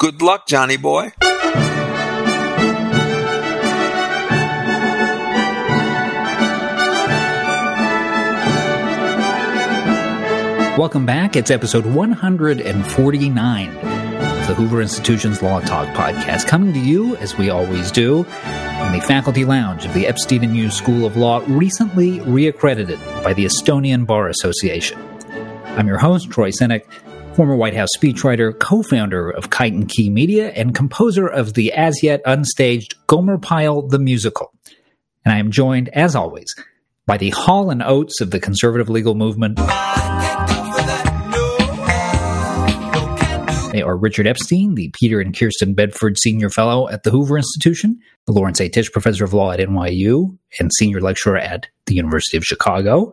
[0.00, 1.12] Good luck, Johnny boy.
[10.78, 11.34] Welcome back.
[11.34, 17.50] It's episode 149 of the Hoover Institution's Law Talk podcast, coming to you, as we
[17.50, 22.20] always do, in the faculty lounge of the Epstein and Yoo's School of Law, recently
[22.20, 24.96] reaccredited by the Estonian Bar Association.
[25.76, 26.84] I'm your host, Troy Senik,
[27.38, 31.72] former White House speechwriter, co founder of Kite and Key Media, and composer of the
[31.72, 34.52] as yet unstaged Gomer Pyle the Musical.
[35.24, 36.52] And I am joined, as always,
[37.06, 39.58] by the Hall and Oates of the conservative legal movement.
[43.70, 48.00] They are Richard Epstein, the Peter and Kirsten Bedford Senior Fellow at the Hoover Institution,
[48.26, 48.68] the Lawrence A.
[48.68, 53.12] Tisch Professor of Law at NYU, and Senior Lecturer at the University of Chicago,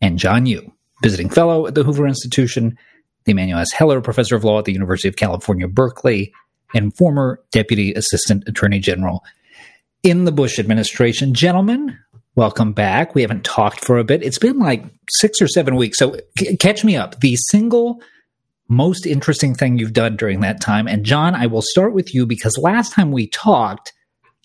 [0.00, 2.78] and John Yoo, Visiting Fellow at the Hoover Institution,
[3.26, 3.72] the Emanuel S.
[3.72, 6.32] Heller Professor of Law at the University of California, Berkeley,
[6.74, 9.22] and former Deputy Assistant Attorney General
[10.02, 11.34] in the Bush administration.
[11.34, 11.98] Gentlemen,
[12.36, 13.14] welcome back.
[13.14, 14.22] We haven't talked for a bit.
[14.22, 15.98] It's been like six or seven weeks.
[15.98, 17.20] So c- catch me up.
[17.20, 18.00] The single
[18.68, 20.88] most interesting thing you've done during that time.
[20.88, 23.92] And John, I will start with you because last time we talked,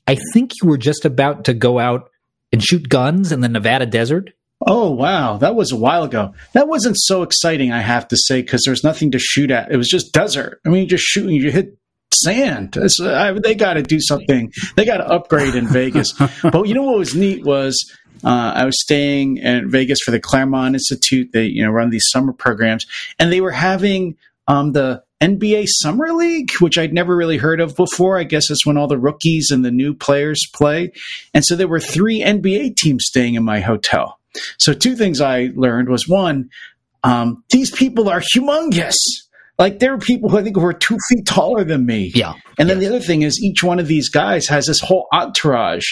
[0.07, 2.09] I think you were just about to go out
[2.51, 4.31] and shoot guns in the Nevada desert.
[4.65, 5.37] Oh, wow.
[5.37, 6.33] That was a while ago.
[6.53, 9.71] That wasn't so exciting, I have to say, because there's nothing to shoot at.
[9.71, 10.59] It was just desert.
[10.65, 11.77] I mean, you just shooting, you hit
[12.13, 12.77] sand.
[13.01, 14.51] I, they got to do something.
[14.75, 16.13] They got to upgrade in Vegas.
[16.43, 17.91] but you know what was neat was
[18.23, 21.31] uh, I was staying in Vegas for the Claremont Institute.
[21.33, 22.85] They you know run these summer programs,
[23.17, 27.75] and they were having um, the NBA Summer League, which I'd never really heard of
[27.75, 28.17] before.
[28.17, 30.91] I guess it's when all the rookies and the new players play.
[31.33, 34.19] And so there were three NBA teams staying in my hotel.
[34.57, 36.49] So two things I learned was one,
[37.03, 38.97] um, these people are humongous.
[39.61, 42.11] Like there are people who I think who are two feet taller than me.
[42.15, 42.33] Yeah.
[42.57, 45.85] And then the other thing is each one of these guys has this whole entourage.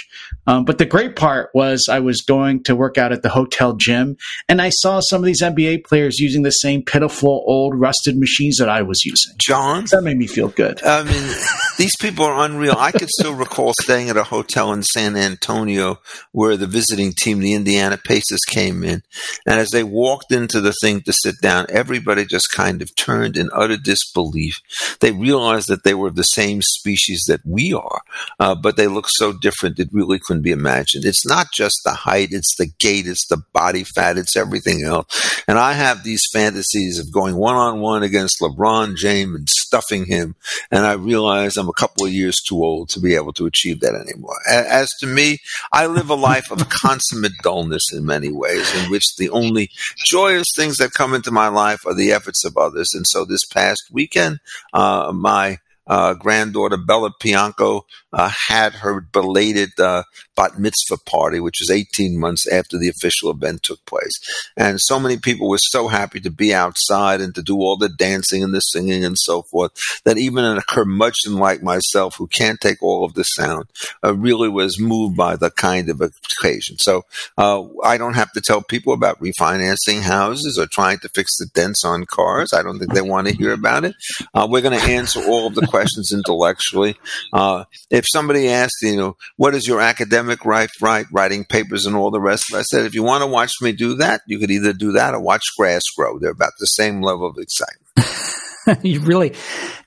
[0.48, 3.76] Um, but the great part was I was going to work out at the hotel
[3.76, 4.17] gym
[4.48, 8.58] and I saw some of these NBA players using the same pitiful old rusted machines
[8.58, 9.36] that I was using.
[9.38, 9.86] John?
[9.92, 10.83] That made me feel good.
[10.83, 11.36] I mean,
[11.77, 12.76] these people are unreal.
[12.76, 15.99] I could still recall staying at a hotel in San Antonio
[16.32, 19.04] where the visiting team, the Indiana Pacers, came in.
[19.45, 23.38] And as they walked into the thing to sit down, everybody just kind of turned
[23.38, 24.59] in utter disbelief.
[24.99, 28.02] They realized that they were the same species that we are,
[28.39, 31.05] uh, but they look so different it really couldn't be imagined.
[31.05, 35.43] It's not just the height, it's the gait, it's the body fat, it's everything else.
[35.47, 40.05] And I have these fantasies of going one on one against LeBron James and stuffing
[40.05, 40.36] him.
[40.71, 43.80] And I realize I'm a couple of years too old to be able to achieve
[43.81, 44.37] that anymore.
[44.47, 45.37] As to me,
[45.71, 50.47] I live a life of consummate dullness in many ways, in which the only joyous
[50.55, 52.93] things that come into my life are the efforts of others.
[52.93, 54.39] And so this past weekend,
[54.73, 57.82] uh, my uh, granddaughter Bella Pianco
[58.14, 60.04] uh, had her belated uh,
[60.36, 64.14] bat mitzvah party, which was 18 months after the official event took place.
[64.55, 67.89] And so many people were so happy to be outside and to do all the
[67.89, 69.72] dancing and the singing and so forth
[70.05, 73.66] that even a curmudgeon like myself, who can't take all of the sound,
[74.04, 76.77] uh, really was moved by the kind of occasion.
[76.77, 77.04] So
[77.38, 81.48] uh, I don't have to tell people about refinancing houses or trying to fix the
[81.54, 82.54] dents on cars.
[82.54, 83.95] I don't think they want to hear about it.
[84.33, 86.98] Uh, we're going to answer all of the questions questions intellectually.
[87.32, 91.95] Uh, if somebody asked, you know, what is your academic right, right, writing papers and
[91.95, 94.20] all the rest of it, I said, if you want to watch me do that,
[94.28, 96.20] you could either do that or watch grass grow.
[96.20, 97.88] They're about the same level of excitement.
[98.82, 99.34] You're really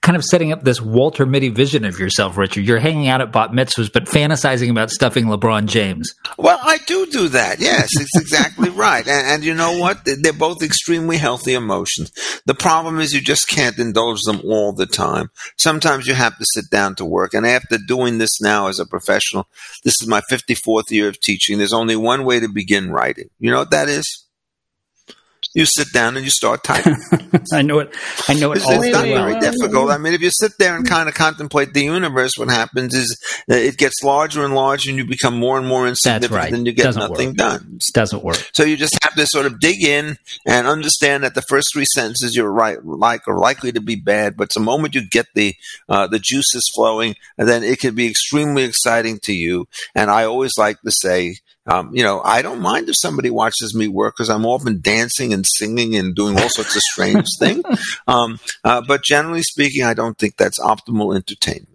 [0.01, 2.65] kind of setting up this Walter Mitty vision of yourself, Richard.
[2.65, 6.15] You're hanging out at bat mitzvahs, but fantasizing about stuffing LeBron James.
[6.39, 7.61] Well, I do do that.
[7.61, 9.07] Yes, it's exactly right.
[9.07, 10.01] And, and, you know what?
[10.05, 12.13] They're both extremely healthy emotions.
[12.47, 15.31] The problem is you just can't indulge them all the time.
[15.59, 17.35] Sometimes you have to sit down to work.
[17.35, 19.47] And after doing this now as a professional,
[19.85, 21.59] this is my 54th year of teaching.
[21.59, 23.29] There's only one way to begin writing.
[23.39, 24.27] You know what that is?
[25.55, 26.97] You sit down and you start typing.
[27.53, 27.95] I know it.
[28.29, 28.59] I know it.
[28.59, 29.91] It's, it's not very difficult.
[29.91, 33.19] I mean, if you sit there and kind of contemplate the universe, what happens is
[33.49, 36.53] it gets larger and larger, and you become more and more insignificant, right.
[36.53, 37.37] and you get Doesn't nothing work.
[37.37, 37.77] done.
[37.77, 38.51] It doesn't work.
[38.55, 40.17] So you just have to sort of dig in
[40.47, 44.37] and understand that the first three sentences you're right like are likely to be bad,
[44.37, 45.55] but the moment you get the
[45.89, 49.67] uh, the juices flowing, then it can be extremely exciting to you.
[49.95, 51.37] And I always like to say,
[51.67, 55.33] um, you know, I don't mind if somebody watches me work because I'm often dancing
[55.33, 57.63] and singing and doing all sorts of strange things.
[58.07, 61.72] Um, uh, but generally speaking, I don't think that's optimal entertainment.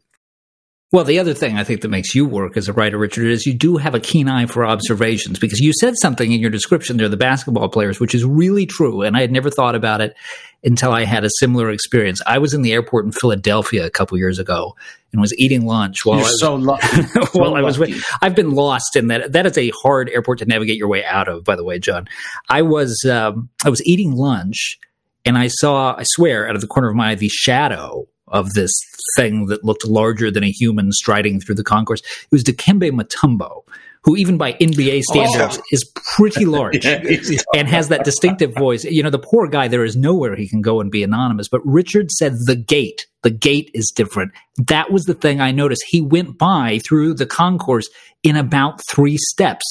[0.93, 3.45] Well, the other thing I think that makes you work as a writer, Richard, is
[3.45, 6.95] you do have a keen eye for observations because you said something in your description
[6.95, 9.01] there, the basketball players, which is really true.
[9.01, 10.15] And I had never thought about it
[10.63, 12.21] until I had a similar experience.
[12.25, 14.77] I was in the airport in Philadelphia a couple years ago
[15.11, 17.01] and was eating lunch while You're I was, so lucky.
[17.33, 19.33] while I was with, I've been lost in that.
[19.33, 22.07] That is a hard airport to navigate your way out of, by the way, John.
[22.49, 24.79] I was, um, I was eating lunch
[25.25, 28.53] and I saw, I swear, out of the corner of my eye, the shadow of
[28.53, 28.71] this
[29.15, 32.01] thing that looked larger than a human striding through the concourse.
[32.01, 33.63] It was Dikembe Mutombo,
[34.03, 35.13] who even by NBA oh.
[35.13, 35.63] standards Oh.
[35.71, 37.03] is pretty large Yeah,
[37.55, 38.83] and has that distinctive voice.
[38.83, 41.47] You know, the poor guy, there is nowhere he can go and be anonymous.
[41.49, 44.31] But Richard said the gait, the gait is different.
[44.57, 45.83] That was the thing I noticed.
[45.87, 47.89] He went by through the concourse
[48.23, 49.65] in about three steps.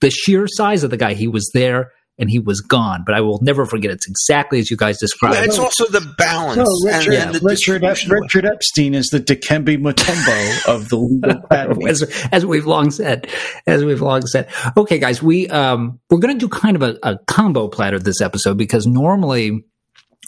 [0.00, 3.02] The sheer size of the guy, he was there and he was gone.
[3.04, 3.90] But I will never forget.
[3.90, 5.38] It's exactly as you guys described.
[5.38, 9.78] It's also the balance No, and, Richard, and the Richard, Richard Epstein is the Dikembe
[9.78, 11.42] Mutombo of the legal
[11.88, 13.28] as, as we've long said,
[13.66, 14.48] as we've long said.
[14.76, 18.20] Okay, guys, we um we're going to do kind of a, a combo platter this
[18.20, 19.64] episode because normally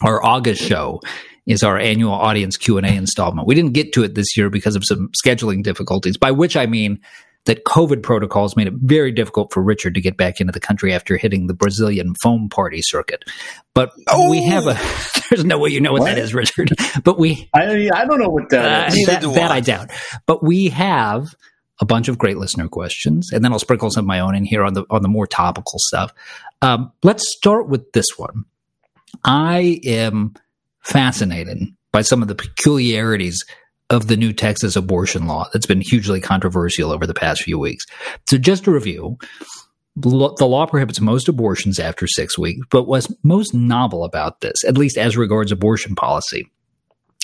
[0.01, 0.99] our August show
[1.45, 3.47] is our annual audience Q and A installment.
[3.47, 6.17] We didn't get to it this year because of some scheduling difficulties.
[6.17, 6.99] By which I mean
[7.45, 10.93] that COVID protocols made it very difficult for Richard to get back into the country
[10.93, 13.25] after hitting the Brazilian foam party circuit.
[13.73, 14.29] But oh!
[14.29, 14.79] we have a.
[15.29, 16.15] There's no way you know what, What?
[16.15, 16.71] that is, Richard.
[17.03, 19.05] But we I, I don't know what that uh, is.
[19.07, 19.57] That, do that I.
[19.57, 19.91] I doubt.
[20.25, 21.35] But we have
[21.79, 24.45] a bunch of great listener questions, and then I'll sprinkle some of my own in
[24.45, 26.13] here on the on the more topical stuff.
[26.61, 28.45] Um, let's start with this one.
[29.23, 30.35] I am
[30.81, 31.59] fascinated
[31.91, 33.43] by some of the peculiarities
[33.89, 37.85] of the new Texas abortion law that's been hugely controversial over the past few weeks.
[38.27, 39.17] So, just to review,
[39.95, 44.77] the law prohibits most abortions after six weeks, but what's most novel about this, at
[44.77, 46.49] least as regards abortion policy,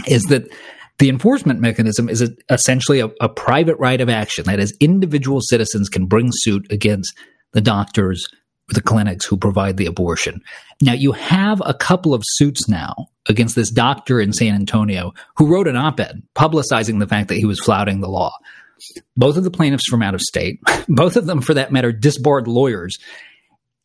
[0.07, 0.51] is that
[0.99, 4.43] the enforcement mechanism is essentially a, a private right of action.
[4.45, 7.17] That is, individual citizens can bring suit against
[7.53, 8.38] the doctors or
[8.69, 10.41] the clinics who provide the abortion.
[10.81, 15.47] Now, you have a couple of suits now against this doctor in San Antonio who
[15.47, 18.33] wrote an op ed publicizing the fact that he was flouting the law.
[19.17, 22.47] Both of the plaintiffs from out of state, both of them, for that matter, disbarred
[22.47, 22.97] lawyers.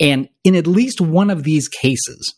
[0.01, 2.35] And in at least one of these cases,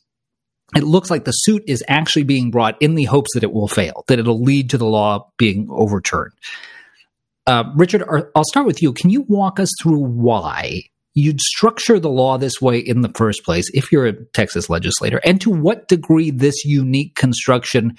[0.75, 3.69] it looks like the suit is actually being brought in the hopes that it will
[3.69, 6.33] fail, that it'll lead to the law being overturned.
[7.47, 8.03] Uh, Richard,
[8.35, 8.93] I'll start with you.
[8.93, 10.83] Can you walk us through why
[11.17, 15.21] you'd structure the law this way in the first place if you're a Texas legislator,
[15.25, 17.97] and to what degree this unique construction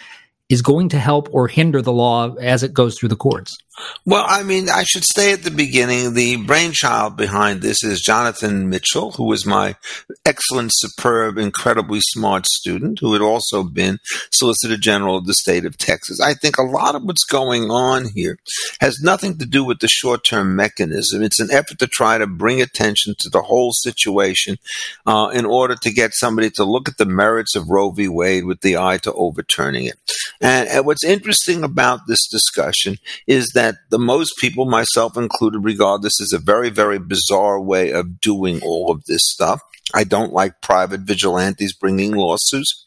[0.50, 3.58] is going to help or hinder the law as it goes through the courts?
[4.06, 8.70] Well, I mean, I should say at the beginning, the brainchild behind this is Jonathan
[8.70, 9.76] Mitchell, who was my
[10.26, 14.00] excellent, superb, incredibly smart student, who had also been
[14.32, 16.20] Solicitor General of the state of Texas.
[16.20, 18.40] I think a lot of what's going on here
[18.82, 21.22] has nothing to do with the short term mechanism.
[21.22, 24.58] It's an effort to try to bring attention to the whole situation
[25.06, 28.08] uh, in order to get somebody to look at the merits of Roe v.
[28.08, 30.00] Wade with the eye to overturning it.
[30.42, 32.98] And, and what's interesting about this discussion
[33.28, 37.92] is that the most people, myself included, regard this as a very, very bizarre way
[37.92, 39.62] of doing all of this stuff.
[39.94, 42.87] I don't like private vigilantes bringing lawsuits.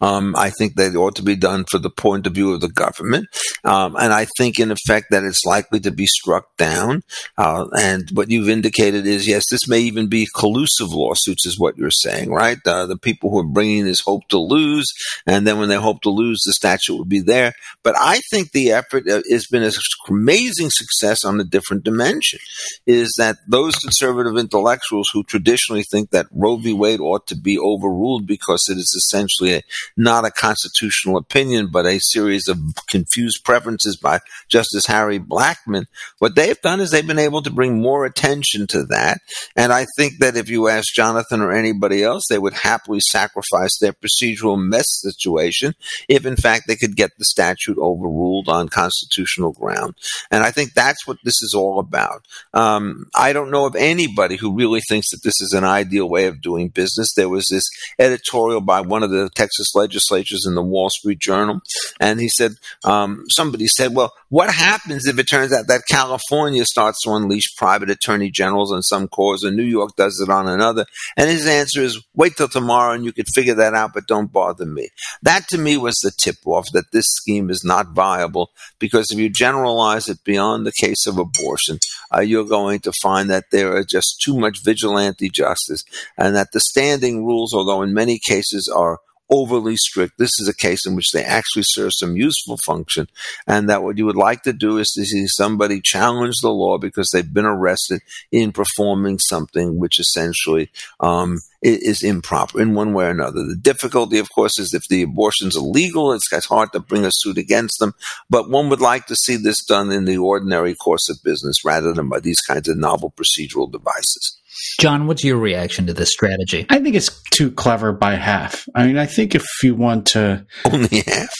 [0.00, 2.68] Um, I think that ought to be done for the point of view of the
[2.68, 3.26] government.
[3.64, 7.02] Um, and I think, in effect, that it's likely to be struck down.
[7.36, 11.76] Uh, and what you've indicated is, yes, this may even be collusive lawsuits, is what
[11.76, 12.58] you're saying, right?
[12.66, 14.86] Uh, the people who are bringing this hope to lose.
[15.26, 17.52] And then when they hope to lose, the statute will be there.
[17.82, 19.72] But I think the effort uh, has been an
[20.08, 22.38] amazing success on a different dimension
[22.86, 26.72] is that those conservative intellectuals who traditionally think that Roe v.
[26.72, 29.62] Wade ought to be overruled because it is essentially a,
[29.96, 35.86] not a constitutional opinion, but a series of confused preferences by Justice Harry Blackmun,
[36.18, 39.20] what they've done is they've been able to bring more attention to that.
[39.56, 43.78] And I think that if you ask Jonathan or anybody else, they would happily sacrifice
[43.80, 45.74] their procedural mess situation
[46.08, 49.94] if, in fact, they could get the statute overruled on constitutional ground.
[50.30, 52.24] And I think that's what this is all about.
[52.52, 56.26] Um, I don't know of anybody who really thinks that this is an ideal way
[56.26, 57.14] of doing business.
[57.14, 57.64] There was this
[57.98, 61.60] editorial by one of the Texas legislatures in the Wall Street Journal,
[62.00, 62.52] and he said,
[62.84, 67.54] um, somebody said, well, what happens if it turns out that California starts to unleash
[67.56, 70.86] private attorney generals on some cause and New York does it on another?
[71.16, 74.32] And his answer is, wait till tomorrow and you can figure that out, but don't
[74.32, 74.88] bother me.
[75.22, 79.18] That to me was the tip off that this scheme is not viable because if
[79.18, 81.78] you generalize it beyond the case of abortion,
[82.12, 85.84] uh, you're going to find that there are just too much vigilante justice
[86.18, 88.98] and that the standing rules, although in many cases are
[89.30, 90.14] overly strict.
[90.18, 93.08] This is a case in which they actually serve some useful function,
[93.46, 96.78] and that what you would like to do is to see somebody challenge the law
[96.78, 98.00] because they've been arrested
[98.30, 103.42] in performing something which essentially um, is improper in one way or another.
[103.42, 107.10] The difficulty, of course, is if the abortion's illegal, it's, it's hard to bring a
[107.10, 107.94] suit against them.
[108.28, 111.92] But one would like to see this done in the ordinary course of business rather
[111.92, 114.40] than by these kinds of novel procedural devices.
[114.80, 116.66] John, what's your reaction to this strategy?
[116.70, 118.68] I think it's too clever by half.
[118.74, 121.30] I mean, I think if you want to only half.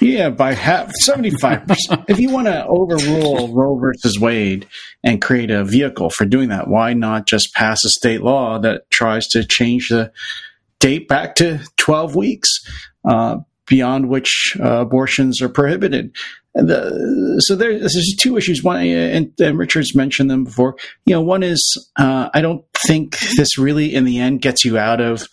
[0.00, 1.76] Yeah, by half, 75%.
[2.08, 4.66] if you want to overrule Roe versus Wade
[5.02, 8.90] and create a vehicle for doing that, why not just pass a state law that
[8.90, 10.12] tries to change the
[10.80, 12.50] date back to 12 weeks,
[13.08, 16.14] uh, beyond which uh, abortions are prohibited?
[16.54, 18.62] The, so there, there's two issues.
[18.62, 20.76] One, and, and, Richard's mentioned them before.
[21.04, 24.78] You know, one is uh, I don't think this really, in the end, gets you
[24.78, 25.28] out of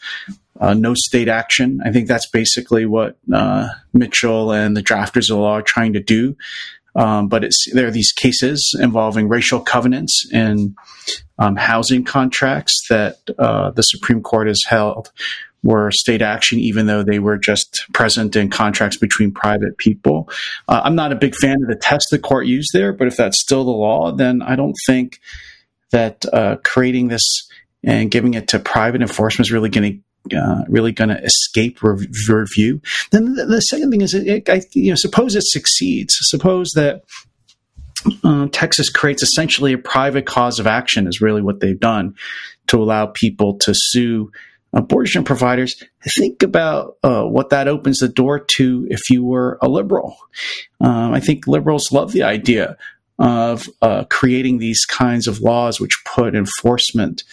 [0.60, 1.80] uh, no state action.
[1.86, 5.94] I think that's basically what uh, Mitchell and the drafters of the law are trying
[5.94, 6.36] to do.
[6.96, 10.76] Um, but there are these cases involving racial covenants and
[11.40, 15.12] um, housing contracts that uh, the Supreme Court has held
[15.64, 20.30] were state action, even though they were just present in contracts between private people.
[20.68, 23.18] Uh, I'm not a big fan of the test the court used there, but if
[23.18, 25.20] that's still the law, then I don't think
[25.92, 27.48] that uh, creating this
[27.84, 30.00] and giving it to private enforcement is really going to
[30.38, 32.80] uh, really going to escape rev- review.
[33.12, 36.16] Then the, the, second thing is, it, I, you know, suppose it succeeds.
[36.22, 37.02] Suppose that
[38.24, 42.16] uh, Texas creates essentially a private cause of action is really what they've done
[42.68, 44.32] to allow people to sue
[44.74, 45.76] abortion providers.
[46.18, 50.18] Think about uh, what that opens the door to if you were a liberal.
[50.80, 52.78] Um, I think liberals love the idea
[53.20, 57.24] of uh, creating these kinds of laws which put enforcement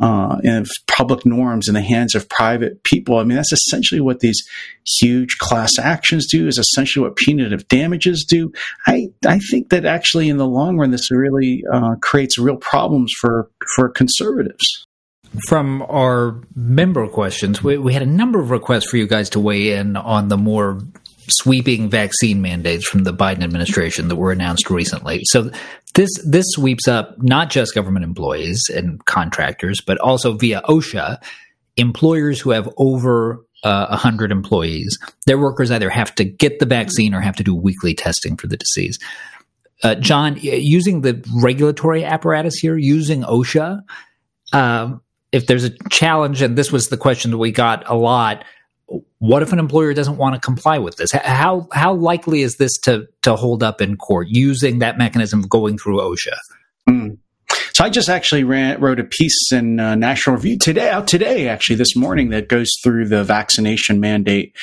[0.00, 3.18] uh, and public norms in the hands of private people.
[3.18, 4.40] I mean, that's essentially what these
[5.00, 6.46] huge class actions do.
[6.46, 8.52] Is essentially what punitive damages do.
[8.86, 13.12] I I think that actually, in the long run, this really uh, creates real problems
[13.18, 14.86] for for conservatives.
[15.46, 19.40] From our member questions, we, we had a number of requests for you guys to
[19.40, 20.80] weigh in on the more
[21.30, 25.20] sweeping vaccine mandates from the Biden administration that were announced recently.
[25.24, 25.50] So
[25.94, 31.22] this this sweeps up not just government employees and contractors, but also via OSHA,
[31.76, 34.98] employers who have over uh, 100 employees.
[35.26, 38.46] Their workers either have to get the vaccine or have to do weekly testing for
[38.46, 38.98] the disease.
[39.82, 43.80] Uh, John, using the regulatory apparatus here, using OSHA,
[44.52, 44.96] uh,
[45.32, 48.44] if there's a challenge, and this was the question that we got a lot,
[49.18, 51.12] what if an employer doesn't want to comply with this?
[51.12, 55.48] How how likely is this to to hold up in court using that mechanism of
[55.48, 56.36] going through OSHA?
[56.88, 57.18] Mm.
[57.74, 61.48] So I just actually ran, wrote a piece in uh, National Review today, out today,
[61.48, 64.56] actually this morning, that goes through the vaccination mandate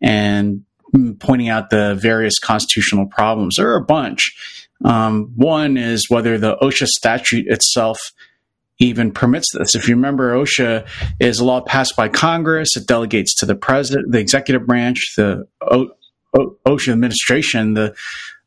[0.00, 0.64] and
[0.94, 3.56] mm, pointing out the various constitutional problems.
[3.56, 4.32] There are a bunch.
[4.84, 7.98] Um, one is whether the OSHA statute itself
[8.82, 9.74] even permits this.
[9.74, 10.86] If you remember, OSHA
[11.20, 12.76] is a law passed by Congress.
[12.76, 15.92] It delegates to the president, the executive branch, the o-
[16.36, 17.94] o- OSHA administration, the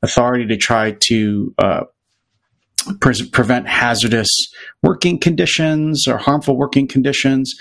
[0.04, 1.84] authority to try to uh,
[3.00, 4.30] pre- prevent hazardous
[4.84, 7.56] working conditions or harmful working conditions.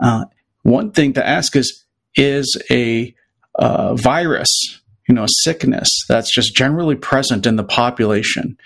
[0.00, 0.24] Uh,
[0.62, 1.84] one thing to ask is:
[2.16, 3.14] Is a
[3.54, 4.50] uh, virus,
[5.08, 8.58] you know, a sickness that's just generally present in the population?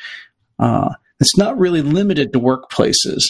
[0.58, 3.22] Uh, it's not really limited to workplaces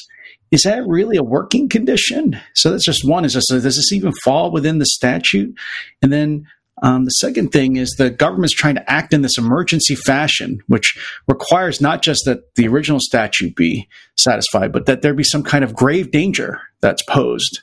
[0.50, 2.40] is that really a working condition?
[2.54, 3.25] So that's just one.
[3.25, 5.57] Is does this even fall within the statute?
[6.02, 6.47] And then
[6.83, 10.99] um, the second thing is the government's trying to act in this emergency fashion, which
[11.28, 15.62] requires not just that the original statute be satisfied, but that there be some kind
[15.62, 17.61] of grave danger that's posed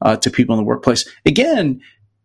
[0.00, 1.08] uh, to people in the workplace.
[1.26, 1.80] Again,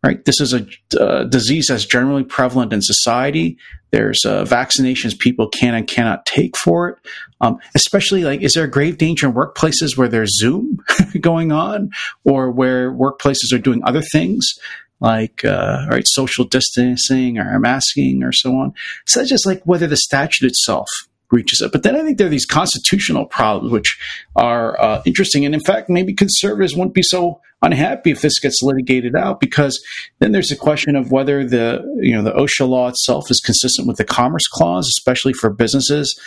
[0.07, 0.23] right?
[0.23, 0.65] This is a
[0.97, 3.57] uh, disease that's generally prevalent in society.
[3.91, 6.97] There's uh, vaccinations people can and cannot take for it.
[7.41, 10.79] Um, especially like, is there a grave danger in workplaces where there's Zoom
[11.21, 11.91] going on,
[12.23, 14.47] or where workplaces are doing other things
[15.01, 18.73] like uh, right social distancing or masking or so on?
[19.05, 20.87] So that's just like whether the statute itself
[21.31, 21.71] reaches it.
[21.71, 23.97] But then I think there are these constitutional problems which
[24.35, 28.61] are uh, interesting, and in fact, maybe conservatives wouldn't be so unhappy if this gets
[28.61, 29.83] litigated out because
[30.19, 33.87] then there's a question of whether the you know the OSHA law itself is consistent
[33.87, 36.19] with the Commerce Clause, especially for businesses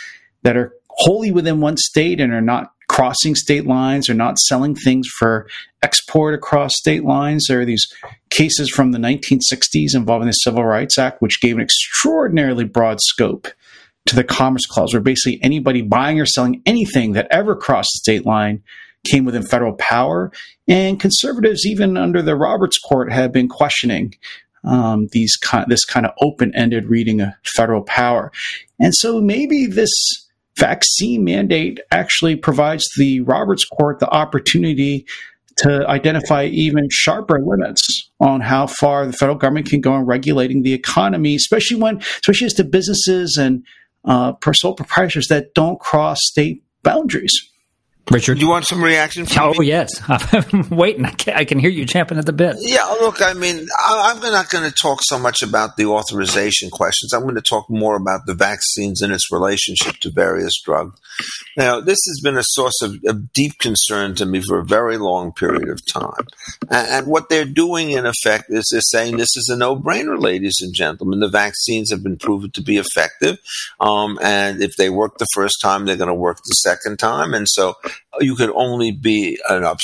[0.43, 4.75] that are wholly within one state and are not crossing state lines or not selling
[4.75, 5.47] things for
[5.81, 7.45] export across state lines.
[7.47, 7.87] There are these
[8.29, 13.47] cases from the 1960s involving the Civil Rights Act, which gave an extraordinarily broad scope
[14.07, 17.99] to the Commerce Clause, where basically anybody buying or selling anything that ever crossed the
[17.99, 18.63] state line
[19.09, 20.31] came within federal power.
[20.67, 24.15] And conservatives, even under the Roberts Court, have been questioning
[24.63, 28.31] um, these this kind of open-ended reading of federal power.
[28.79, 29.91] And so maybe this
[30.57, 35.05] vaccine mandate actually provides the Roberts Court the opportunity
[35.57, 40.61] to identify even sharper limits on how far the federal government can go in regulating
[40.61, 43.63] the economy, especially when, especially as to businesses and
[44.05, 47.50] uh, sole proprietors that don't cross state boundaries.
[48.09, 49.25] Richard, you want some reaction?
[49.37, 49.67] Oh me?
[49.67, 51.05] yes, I'm waiting.
[51.05, 52.55] I can, I can, hear you champing at the bit.
[52.59, 56.69] Yeah, look, I mean, I, am not going to talk so much about the authorization
[56.71, 57.13] questions.
[57.13, 60.99] I'm going to talk more about the vaccines and its relationship to various drugs.
[61.55, 64.97] Now, this has been a source of, of deep concern to me for a very
[64.97, 66.27] long period of time,
[66.69, 70.57] and, and what they're doing, in effect, is they're saying this is a no-brainer, ladies
[70.61, 71.19] and gentlemen.
[71.19, 73.37] The vaccines have been proven to be effective,
[73.79, 77.33] um, and if they work the first time, they're going to work the second time,
[77.33, 77.75] and so
[78.19, 79.75] you could only be an uh,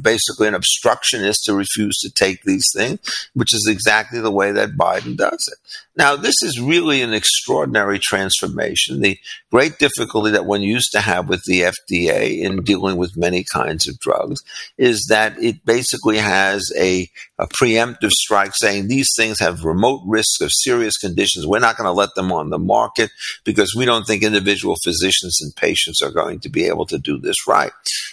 [0.00, 3.00] basically an obstructionist to refuse to take these things,
[3.34, 5.58] which is exactly the way that Biden does it.
[5.98, 9.00] Now, this is really an extraordinary transformation.
[9.00, 9.18] The
[9.50, 13.88] great difficulty that one used to have with the FDA in dealing with many kinds
[13.88, 14.40] of drugs
[14.78, 20.40] is that it basically has a, a preemptive strike saying these things have remote risks
[20.40, 21.48] of serious conditions.
[21.48, 23.10] We're not going to let them on the market
[23.44, 27.18] because we don't think individual physicians and patients are going to be able to do
[27.18, 27.72] this right.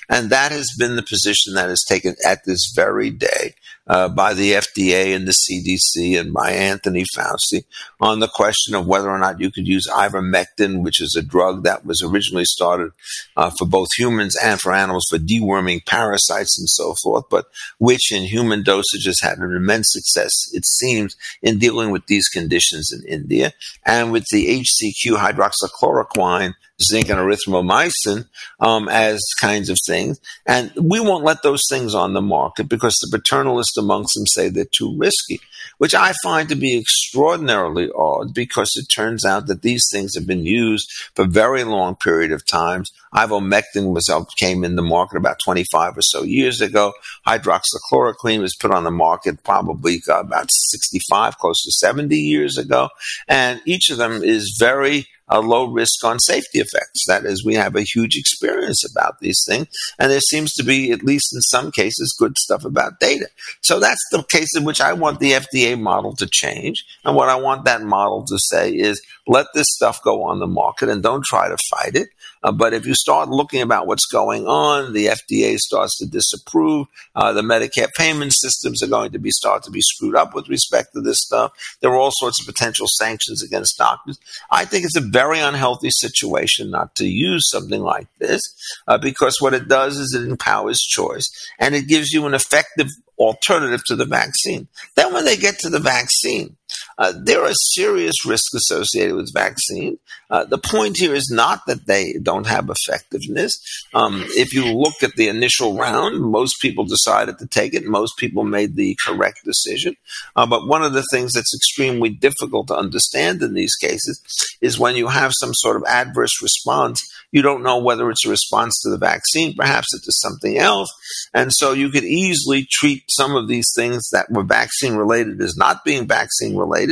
[0.09, 3.53] And that has been the position that is taken at this very day
[3.87, 7.63] uh, by the FDA and the CDC and by Anthony Fauci
[7.99, 11.63] on the question of whether or not you could use ivermectin, which is a drug
[11.63, 12.91] that was originally started
[13.35, 17.45] uh, for both humans and for animals for deworming parasites and so forth, but
[17.77, 22.91] which in human dosages had an immense success, it seems, in dealing with these conditions
[22.91, 23.53] in India.
[23.85, 28.27] And with the HCQ hydroxychloroquine, zinc and erythromycin
[28.59, 30.19] um, as kinds of things.
[30.45, 34.49] And we won't let those things on the market because the paternalists amongst them say
[34.49, 35.39] they're too risky,
[35.77, 40.27] which I find to be extraordinarily odd because it turns out that these things have
[40.27, 42.91] been used for very long period of times.
[43.15, 46.93] Ivermectin was uh, came in the market about 25 or so years ago.
[47.27, 52.89] Hydroxychloroquine was put on the market probably uh, about 65, close to 70 years ago.
[53.27, 57.05] And each of them is very a low risk on safety effects.
[57.07, 60.91] That is, we have a huge experience about these things, and there seems to be,
[60.91, 63.27] at least in some cases, good stuff about data.
[63.61, 66.85] So that's the case in which I want the FDA model to change.
[67.03, 70.47] And what I want that model to say is let this stuff go on the
[70.47, 72.09] market and don't try to fight it.
[72.43, 76.85] Uh, but if you start looking about what's going on, the FDA starts to disapprove.
[77.15, 80.47] Uh, the Medicare payment systems are going to be start to be screwed up with
[80.47, 81.53] respect to this stuff.
[81.81, 84.19] There are all sorts of potential sanctions against doctors.
[84.51, 88.41] I think it's a very unhealthy situation not to use something like this
[88.87, 92.89] uh, because what it does is it empowers choice and it gives you an effective
[93.17, 94.67] alternative to the vaccine.
[94.95, 96.57] Then when they get to the vaccine,
[96.97, 99.97] uh, there are serious risks associated with vaccine.
[100.29, 103.59] Uh, the point here is not that they don't have effectiveness.
[103.93, 107.85] Um, if you look at the initial round, most people decided to take it.
[107.85, 109.95] Most people made the correct decision.
[110.35, 114.21] Uh, but one of the things that's extremely difficult to understand in these cases
[114.61, 118.29] is when you have some sort of adverse response, you don't know whether it's a
[118.29, 120.89] response to the vaccine, perhaps it's to something else.
[121.33, 125.57] And so you could easily treat some of these things that were vaccine related as
[125.57, 126.84] not being vaccine related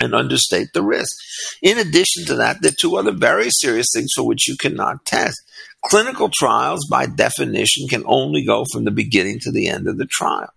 [0.00, 1.16] and understate the risk.
[1.62, 5.04] In addition to that, there are two other very serious things for which you cannot
[5.04, 5.40] test.
[5.86, 10.06] Clinical trials, by definition, can only go from the beginning to the end of the
[10.06, 10.48] trial.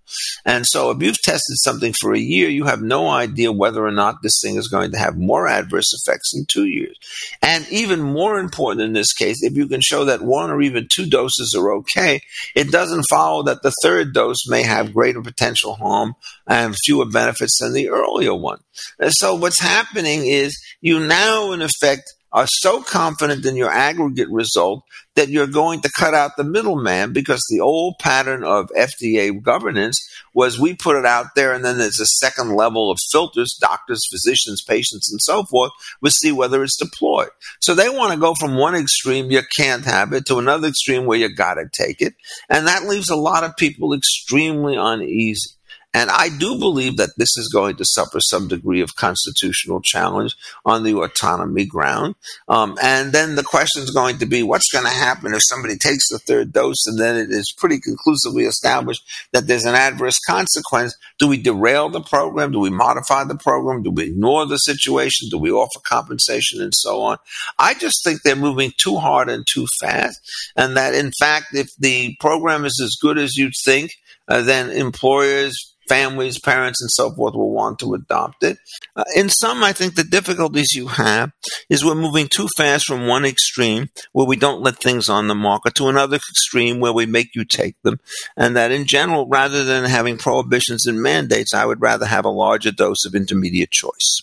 [0.45, 3.91] And so, if you've tested something for a year, you have no idea whether or
[3.91, 6.97] not this thing is going to have more adverse effects in two years.
[7.41, 10.87] And even more important in this case, if you can show that one or even
[10.89, 12.21] two doses are okay,
[12.55, 16.13] it doesn't follow that the third dose may have greater potential harm
[16.47, 18.59] and fewer benefits than the earlier one.
[18.97, 24.29] And so, what's happening is you now, in effect, are so confident in your aggregate
[24.29, 24.83] result
[25.15, 29.99] that you're going to cut out the middleman because the old pattern of FDA governance
[30.35, 34.07] was we put it out there and then there's a second level of filters, doctors,
[34.11, 37.29] physicians, patients, and so forth, we see whether it's deployed.
[37.59, 41.07] So they want to go from one extreme, you can't have it, to another extreme
[41.07, 42.13] where you got to take it.
[42.49, 45.56] And that leaves a lot of people extremely uneasy.
[45.93, 50.35] And I do believe that this is going to suffer some degree of constitutional challenge
[50.65, 52.15] on the autonomy ground.
[52.47, 55.77] Um, and then the question is going to be what's going to happen if somebody
[55.77, 60.19] takes the third dose and then it is pretty conclusively established that there's an adverse
[60.19, 60.95] consequence?
[61.19, 62.51] Do we derail the program?
[62.51, 63.81] Do we modify the program?
[63.81, 65.29] Do we ignore the situation?
[65.29, 67.17] Do we offer compensation and so on?
[67.57, 70.19] I just think they're moving too hard and too fast.
[70.55, 73.91] And that, in fact, if the program is as good as you'd think,
[74.27, 78.57] uh, then employers, families, parents, and so forth will want to adopt it.
[78.95, 81.31] Uh, in some, I think the difficulties you have
[81.69, 85.35] is we're moving too fast from one extreme where we don't let things on the
[85.35, 87.99] market to another extreme where we make you take them.
[88.35, 92.29] And that in general, rather than having prohibitions and mandates, I would rather have a
[92.29, 94.21] larger dose of intermediate choice.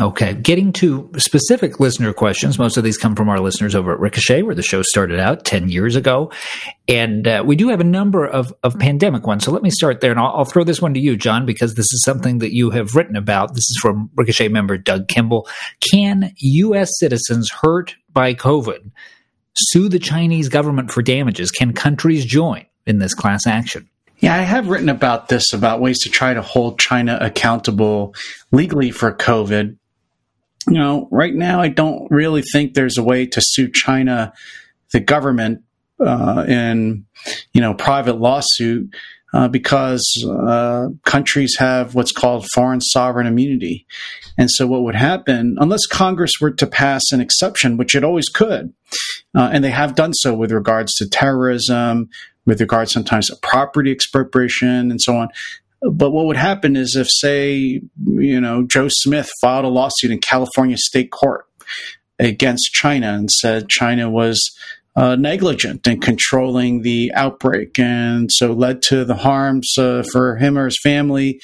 [0.00, 0.34] Okay.
[0.34, 2.58] Getting to specific listener questions.
[2.58, 5.44] Most of these come from our listeners over at Ricochet, where the show started out
[5.44, 6.32] 10 years ago.
[6.88, 9.44] And uh, we do have a number of, of pandemic ones.
[9.44, 10.10] So let me start there.
[10.10, 12.70] And I'll, I'll, throw this one to you, John, because this is something that you
[12.70, 13.54] have written about.
[13.54, 15.46] This is from Ricochet member Doug Kimball.
[15.92, 16.90] Can U.S.
[16.98, 18.90] citizens hurt by COVID
[19.54, 21.50] sue the Chinese government for damages?
[21.50, 23.88] Can countries join in this class action?
[24.20, 28.14] Yeah, I have written about this about ways to try to hold China accountable
[28.52, 29.76] legally for COVID
[30.68, 34.32] you know, right now I don't really think there's a way to sue China,
[34.92, 35.62] the government,
[36.00, 37.04] uh, in
[37.52, 38.92] you know private lawsuit
[39.34, 43.86] uh, because uh, countries have what's called foreign sovereign immunity,
[44.36, 48.28] and so what would happen unless Congress were to pass an exception, which it always
[48.28, 48.72] could,
[49.36, 52.08] uh, and they have done so with regards to terrorism,
[52.46, 55.28] with regards sometimes to property expropriation and so on.
[55.90, 60.20] But what would happen is if, say, you know, Joe Smith filed a lawsuit in
[60.20, 61.46] California state court
[62.18, 64.40] against China and said China was
[64.94, 70.58] uh, negligent in controlling the outbreak and so led to the harms uh, for him
[70.58, 71.40] or his family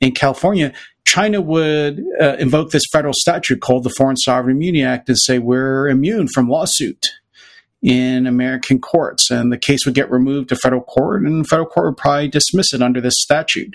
[0.00, 0.72] in California,
[1.04, 5.38] China would uh, invoke this federal statute called the Foreign Sovereign Immunity Act and say
[5.38, 7.06] we're immune from lawsuit
[7.82, 11.86] in American courts, and the case would get removed to federal court, and federal court
[11.86, 13.74] would probably dismiss it under this statute.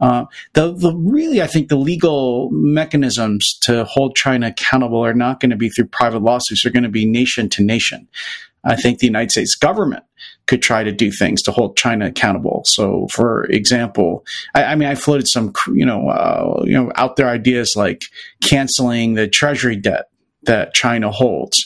[0.00, 5.40] Uh, the, the really, I think the legal mechanisms to hold China accountable are not
[5.40, 8.08] going to be through private lawsuits; they're going to be nation to nation.
[8.64, 10.04] I think the United States government
[10.46, 12.62] could try to do things to hold China accountable.
[12.66, 17.16] So, for example, I, I mean, I floated some, you know, uh, you know, out
[17.16, 18.02] there ideas like
[18.42, 20.06] canceling the treasury debt
[20.42, 21.56] that China holds,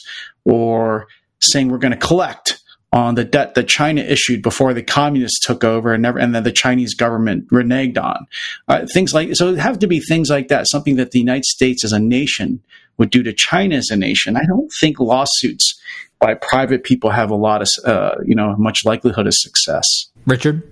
[0.45, 1.07] or
[1.39, 5.63] saying we're going to collect on the debt that China issued before the communists took
[5.63, 8.25] over and never, and then the Chinese government reneged on.
[8.67, 10.67] Uh, things like so, it have to be things like that.
[10.67, 12.61] Something that the United States as a nation
[12.97, 14.35] would do to China as a nation.
[14.35, 15.79] I don't think lawsuits
[16.19, 19.85] by private people have a lot of, uh, you know, much likelihood of success.
[20.25, 20.63] Richard.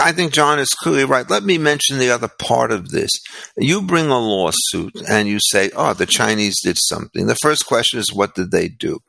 [0.00, 1.28] I think John is clearly right.
[1.28, 3.10] Let me mention the other part of this.
[3.58, 7.26] You bring a lawsuit and you say, oh, the Chinese did something.
[7.26, 9.00] The first question is, what did they do?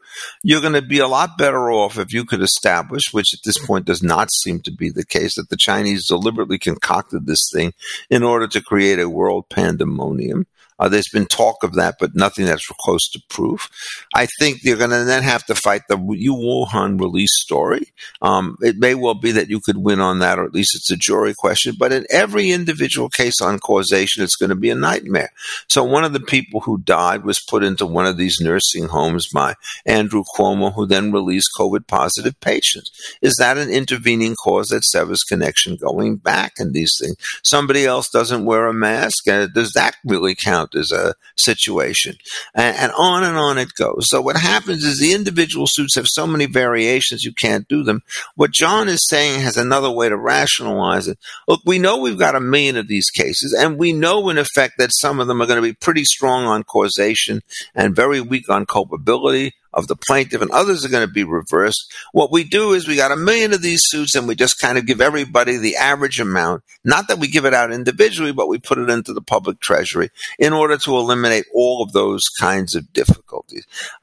[0.43, 3.57] You're going to be a lot better off if you could establish, which at this
[3.65, 7.73] point does not seem to be the case, that the Chinese deliberately concocted this thing
[8.09, 10.45] in order to create a world pandemonium.
[10.79, 13.69] Uh, there's been talk of that, but nothing that's close to proof.
[14.13, 17.93] I think you're going to then have to fight the Yu Wuhan release story.
[18.21, 20.91] Um, it may well be that you could win on that, or at least it's
[20.91, 21.75] a jury question.
[21.77, 25.31] But in every individual case on causation, it's going to be a nightmare.
[25.67, 29.27] So one of the people who died was put into one of these nursing homes
[29.27, 32.91] by Andrew Cuomo, who then released COVID positive patients.
[33.21, 37.15] Is that an intervening cause that severs connection going back in these things?
[37.43, 39.27] Somebody else doesn't wear a mask.
[39.27, 40.66] Uh, does that really count?
[40.67, 42.15] Out as a situation.
[42.53, 44.07] And, and on and on it goes.
[44.09, 48.01] So what happens is the individual suits have so many variations you can't do them.
[48.35, 51.17] What John is saying has another way to rationalize it.
[51.47, 54.75] Look, we know we've got a million of these cases, and we know in effect
[54.77, 57.41] that some of them are going to be pretty strong on causation
[57.75, 61.93] and very weak on culpability of the plaintiff, and others are going to be reversed.
[62.11, 64.77] What we do is we got a million of these suits, and we just kind
[64.77, 66.63] of give everybody the average amount.
[66.83, 70.09] Not that we give it out individually, but we put it into the public treasury
[70.39, 73.36] in order to eliminate all of those kinds of difficulties.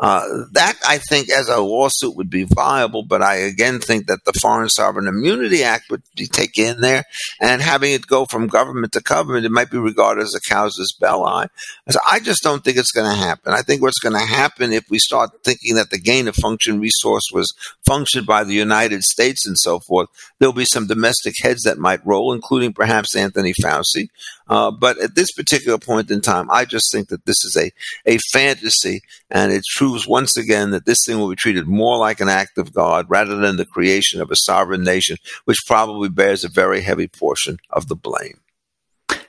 [0.00, 4.24] Uh, that, I think, as a lawsuit would be viable, but I again think that
[4.24, 7.04] the Foreign Sovereign Immunity Act would be taken in there,
[7.40, 10.92] and having it go from government to government, it might be regarded as a casus
[10.98, 11.46] belli.
[11.88, 13.52] So I just don't think it's going to happen.
[13.52, 16.80] I think what's going to happen if we start thinking that the gain of function
[16.80, 17.52] resource was
[17.86, 22.04] functioned by the United States and so forth, there'll be some domestic heads that might
[22.06, 24.08] roll, including perhaps Anthony Fauci.
[24.48, 27.70] Uh, but at this particular point in time, I just think that this is a,
[28.06, 32.20] a fantasy, and it proves once again that this thing will be treated more like
[32.20, 36.44] an act of God rather than the creation of a sovereign nation, which probably bears
[36.44, 38.40] a very heavy portion of the blame.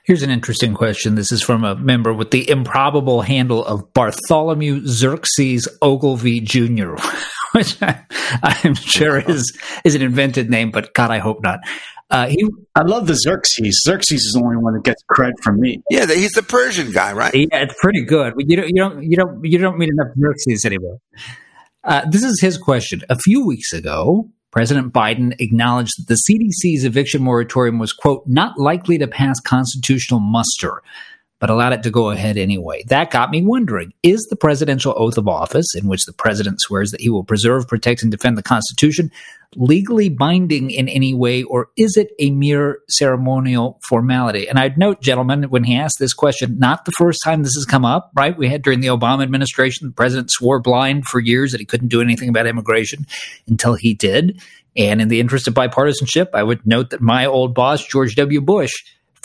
[0.06, 1.16] Here's an interesting question.
[1.16, 6.94] This is from a member with the improbable handle of Bartholomew Xerxes Ogilvy Jr.,
[7.52, 8.04] which I,
[8.62, 11.58] am sure is is an invented name, but God, I hope not.
[12.08, 13.82] Uh, he, I love the Xerxes.
[13.84, 15.82] Xerxes is the only one that gets cred from me.
[15.90, 17.34] Yeah, he's the Persian guy, right?
[17.34, 18.34] Yeah, it's pretty good.
[18.38, 20.98] You don't, you don't, you don't, you don't meet enough Xerxes anymore.
[21.82, 23.02] Uh, this is his question.
[23.08, 28.58] A few weeks ago, President Biden acknowledged that the CDC's eviction moratorium was, quote, not
[28.58, 30.82] likely to pass constitutional muster
[31.38, 32.82] but allowed it to go ahead anyway.
[32.88, 36.90] That got me wondering is the presidential oath of office, in which the president swears
[36.90, 39.10] that he will preserve, protect, and defend the Constitution,
[39.54, 44.48] legally binding in any way, or is it a mere ceremonial formality?
[44.48, 47.64] And I'd note, gentlemen, when he asked this question, not the first time this has
[47.64, 48.36] come up, right?
[48.36, 51.88] We had during the Obama administration, the president swore blind for years that he couldn't
[51.88, 53.06] do anything about immigration
[53.46, 54.40] until he did.
[54.76, 58.40] And in the interest of bipartisanship, I would note that my old boss, George W.
[58.40, 58.72] Bush,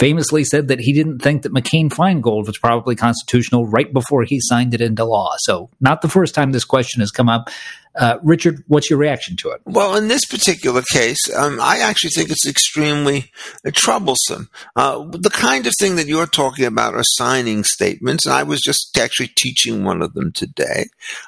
[0.02, 4.40] famously said that he didn't think that McCain Feingold was probably constitutional right before he
[4.42, 5.36] signed it into law.
[5.38, 7.52] So, not the first time this question has come up.
[7.94, 9.62] Uh, Richard, what's your reaction to it?
[9.66, 13.32] Well, in this particular case, um, I actually think it's extremely
[13.66, 14.50] uh, troublesome.
[14.76, 18.98] Uh, the kind of thing that you're talking about are signing statements, I was just
[18.98, 20.86] actually teaching one of them today.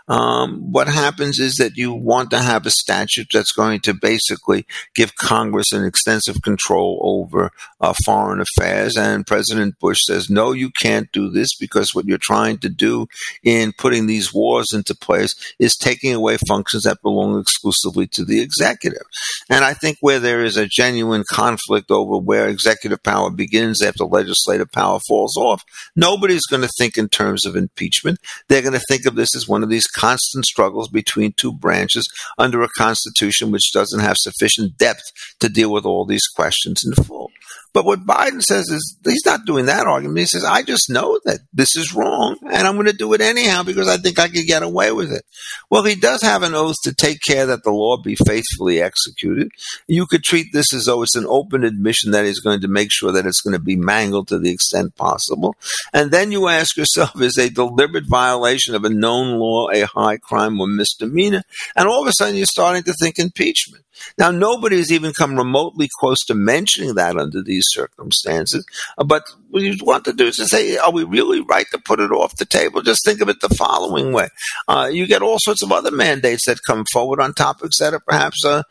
[0.07, 4.65] Um, what happens is that you want to have a statute that's going to basically
[4.95, 10.71] give Congress an extensive control over uh, foreign affairs, and President Bush says, no, you
[10.81, 13.07] can't do this because what you're trying to do
[13.43, 18.41] in putting these wars into place is taking away functions that belong exclusively to the
[18.41, 19.03] executive.
[19.49, 24.05] And I think where there is a genuine conflict over where executive power begins after
[24.05, 25.63] legislative power falls off,
[25.95, 28.19] nobody's going to think in terms of impeachment.
[28.47, 32.07] They're going to think of this as one of these constant struggles between two branches
[32.37, 35.03] under a constitution which doesn't have sufficient depth
[35.39, 37.31] to deal with all these questions in full.
[37.73, 40.19] But what Biden says is he's not doing that argument.
[40.19, 43.21] He says, I just know that this is wrong and I'm going to do it
[43.21, 45.25] anyhow because I think I could get away with it.
[45.71, 49.49] Well, he does have an oath to take care that the law be faithfully executed.
[49.87, 52.91] You could treat this as though it's an open admission that he's going to make
[52.91, 55.55] sure that it's going to be mangled to the extent possible.
[55.91, 60.17] And then you ask yourself, is a deliberate violation of a known law a high
[60.17, 61.41] crime or misdemeanor?
[61.75, 63.82] And all of a sudden you're starting to think impeachment.
[64.17, 68.65] Now, nobody has even come remotely close to mentioning that under these circumstances.
[68.97, 71.77] Uh, but what you want to do is to say, are we really right to
[71.77, 72.81] put it off the table?
[72.81, 74.29] Just think of it the following way.
[74.67, 77.99] Uh, you get all sorts of other mandates that come forward on topics that are
[77.99, 78.63] perhaps uh,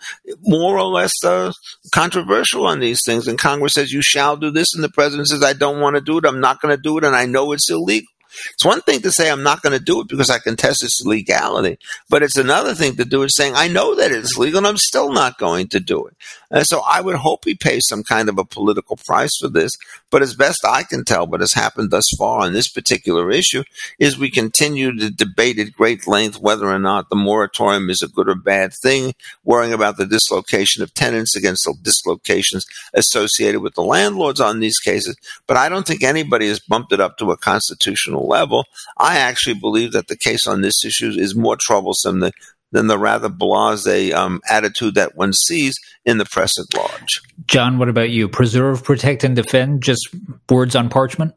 [0.43, 1.53] more or less uh,
[1.93, 3.29] controversial on these things.
[3.29, 4.75] And Congress says, you shall do this.
[4.75, 6.25] And the president says, I don't want to do it.
[6.25, 7.05] I'm not going to do it.
[7.05, 8.09] And I know it's illegal.
[8.55, 11.03] It's one thing to say I'm not going to do it because I contest its
[11.05, 14.67] legality, but it's another thing to do it saying I know that it's legal and
[14.67, 16.17] I'm still not going to do it.
[16.51, 19.73] And so I would hope he pays some kind of a political price for this.
[20.13, 23.65] But as best I can tell, what has happened thus far on this particular issue
[23.99, 28.09] is we continue to debate at great length whether or not the moratorium is a
[28.09, 33.75] good or bad thing, worrying about the dislocation of tenants against the dislocations associated with
[33.75, 35.17] the landlords on these cases.
[35.47, 38.67] But I don't think anybody has bumped it up to a constitutional level.
[38.99, 42.33] I actually believe that the case on this issue is more troublesome than
[42.73, 47.23] than the rather blase um, attitude that one sees in the press at large.
[47.47, 48.29] John, what about you?
[48.29, 50.09] Preserve, protect, and defend, just
[50.51, 51.35] words on parchment?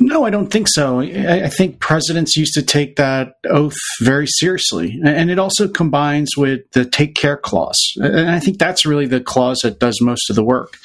[0.00, 1.00] No, I don't think so.
[1.00, 4.98] I, think presidents used to take that oath very seriously.
[5.04, 7.78] And it also combines with the take care clause.
[7.96, 10.76] And I think that's really the clause that does most of the work.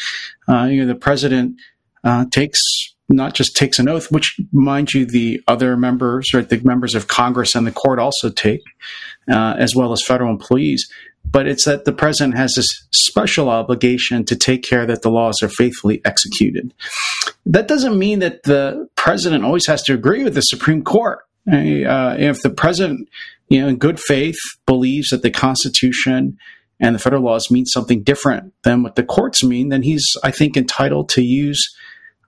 [0.48, 1.58] Uh, you know, the president
[2.04, 2.60] uh, takes
[3.14, 7.08] not just takes an oath, which, mind you, the other members, right, the members of
[7.08, 8.62] Congress and the court also take,
[9.32, 10.92] uh, as well as federal employees.
[11.26, 15.42] But it's that the president has this special obligation to take care that the laws
[15.42, 16.74] are faithfully executed.
[17.46, 21.20] That doesn't mean that the president always has to agree with the Supreme Court.
[21.48, 23.10] Uh, if the president,
[23.50, 26.38] you know, in good faith, believes that the Constitution
[26.80, 30.32] and the federal laws mean something different than what the courts mean, then he's, I
[30.32, 31.74] think, entitled to use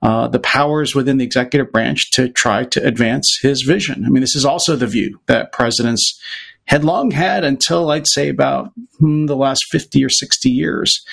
[0.06, 4.06] uh, the powers within the executive branch to try to advance his vision.
[4.06, 6.22] I mean, this is also the view that presidents
[6.66, 11.04] had long had until I'd say about hmm, the last 50 or 60 years,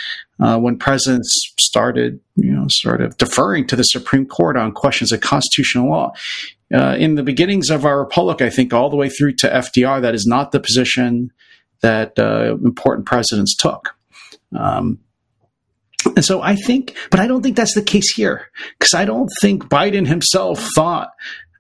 [0.41, 5.11] uh, when presidents started, you know, sort of deferring to the Supreme Court on questions
[5.11, 6.13] of constitutional law.
[6.75, 10.03] Uh, in the beginnings of our republic, I think all the way through to FDR,
[10.03, 11.33] that is not the position
[11.81, 13.95] that uh, important presidents took.
[14.55, 14.99] Um,
[16.05, 19.31] and so I think, but I don't think that's the case here because I don't
[19.41, 21.11] think Biden himself thought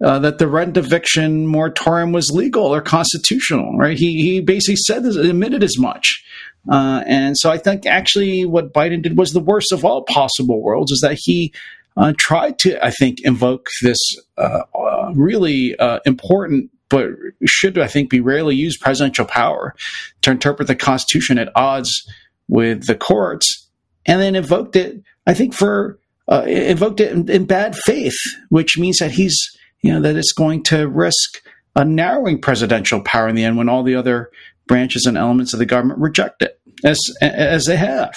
[0.03, 3.97] uh, that the rent eviction moratorium was legal or constitutional, right?
[3.97, 6.25] He, he basically said this, admitted as much.
[6.71, 10.63] Uh, and so I think actually what Biden did was the worst of all possible
[10.63, 11.53] worlds is that he
[11.97, 13.99] uh, tried to, I think, invoke this
[14.39, 17.09] uh, uh, really uh, important but
[17.47, 19.75] should, I think, be rarely used presidential power
[20.21, 22.07] to interpret the Constitution at odds
[22.49, 23.62] with the courts,
[24.07, 25.99] and then invoked it, I think, for
[26.31, 28.17] uh, invoked it in, in bad faith,
[28.49, 29.37] which means that he's,
[29.83, 31.43] you know, that it's going to risk
[31.75, 34.31] a narrowing presidential power in the end when all the other
[34.67, 38.15] branches and elements of the government reject it, as as they have.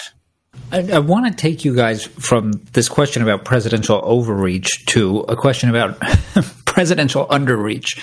[0.72, 5.36] I, I, want to take you guys from this question about presidential overreach to a
[5.36, 6.00] question about
[6.66, 8.00] presidential underreach.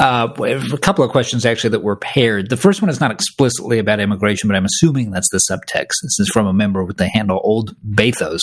[0.00, 2.50] Uh, a couple of questions actually that were paired.
[2.50, 5.92] The first one is not explicitly about immigration, but I'm assuming that's the subtext.
[6.02, 8.42] This is from a member with the handle Old Bathos,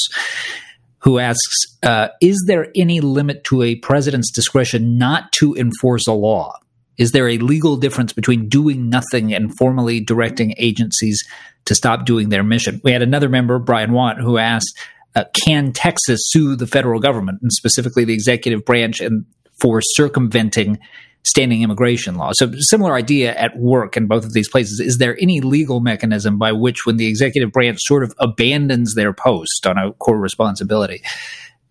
[1.00, 6.14] who asks uh, Is there any limit to a president's discretion not to enforce a
[6.14, 6.61] law?
[6.98, 11.24] Is there a legal difference between doing nothing and formally directing agencies
[11.66, 12.82] to stop doing their mission?
[12.84, 14.78] We had another member, Brian Watt, who asked,
[15.16, 19.26] uh, can Texas sue the federal government and specifically the executive branch and
[19.60, 20.80] for circumventing
[21.24, 22.32] standing immigration law?
[22.34, 24.80] So similar idea at work in both of these places.
[24.80, 29.14] Is there any legal mechanism by which when the executive branch sort of abandons their
[29.14, 31.02] post on a core responsibility,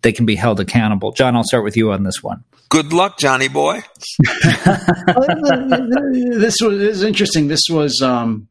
[0.01, 1.11] they can be held accountable?
[1.11, 2.43] John, I'll start with you on this one.
[2.69, 3.83] Good luck, Johnny boy.
[4.19, 4.37] this
[6.61, 7.49] was this is interesting.
[7.49, 8.47] This was um,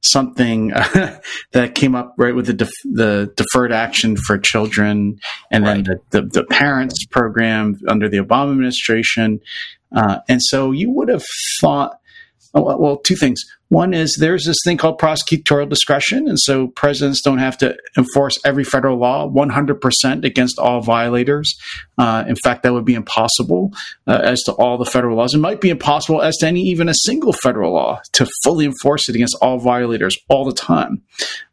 [0.00, 1.20] something uh,
[1.52, 5.18] that came up right with the def- the deferred action for children,
[5.50, 5.84] and right.
[5.84, 9.40] then the, the, the parents program under the Obama administration.
[9.94, 11.24] Uh, and so you would have
[11.60, 11.98] thought
[12.54, 13.42] well, two things.
[13.68, 18.38] One is there's this thing called prosecutorial discretion, and so presidents don't have to enforce
[18.44, 21.54] every federal law 100% against all violators.
[21.98, 23.72] Uh, in fact, that would be impossible
[24.06, 25.34] uh, as to all the federal laws.
[25.34, 29.08] It might be impossible as to any even a single federal law to fully enforce
[29.08, 31.02] it against all violators all the time.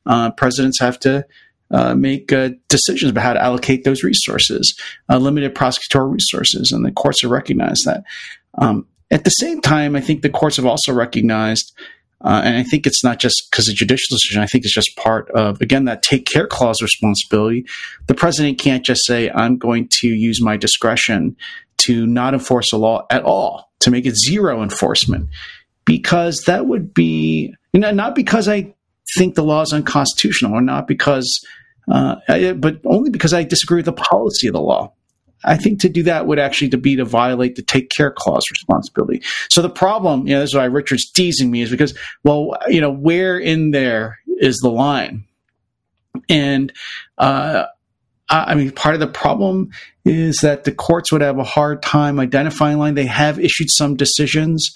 [0.05, 1.25] Uh, presidents have to
[1.71, 4.79] uh, make uh, decisions about how to allocate those resources,
[5.09, 8.03] uh, limited prosecutorial resources, and the courts have recognized that.
[8.57, 11.73] Um, at the same time, I think the courts have also recognized,
[12.21, 14.41] uh, and I think it's not just because of judicial decision.
[14.41, 17.65] I think it's just part of again that take care clause responsibility.
[18.07, 21.35] The president can't just say, "I'm going to use my discretion
[21.77, 25.29] to not enforce a law at all, to make it zero enforcement,"
[25.85, 28.73] because that would be you know not because I
[29.15, 31.45] think the law is unconstitutional or not because,
[31.91, 34.93] uh, I, but only because I disagree with the policy of the law.
[35.45, 38.43] I think to do that would actually to be to violate the take care clause
[38.51, 39.21] responsibility.
[39.49, 42.81] So the problem, you know, this is why Richard's teasing me is because, well, you
[42.81, 45.25] know, where in there is the line?
[46.29, 46.73] And,
[47.17, 47.65] uh,
[48.27, 49.69] I mean, part of the problem
[50.03, 52.95] is that the courts would have a hard time identifying line.
[52.95, 54.73] They have issued some decisions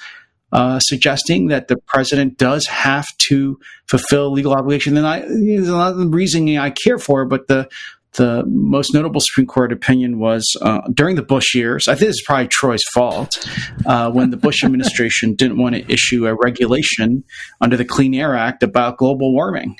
[0.52, 4.98] uh, suggesting that the president does have to fulfill legal obligation.
[4.98, 7.70] And I, there's a lot of reasoning I care for, but the
[8.14, 11.88] the most notable Supreme Court opinion was uh, during the Bush years.
[11.88, 13.48] I think this is probably Troy's fault
[13.86, 17.24] uh, when the Bush administration didn't want to issue a regulation
[17.62, 19.78] under the Clean Air Act about global warming.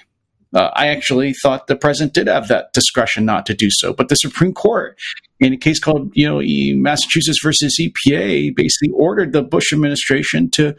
[0.54, 4.10] Uh, I actually thought the president did have that discretion not to do so, but
[4.10, 4.98] the Supreme Court,
[5.40, 6.42] in a case called you know
[6.82, 10.76] Massachusetts versus EPA, basically ordered the Bush administration to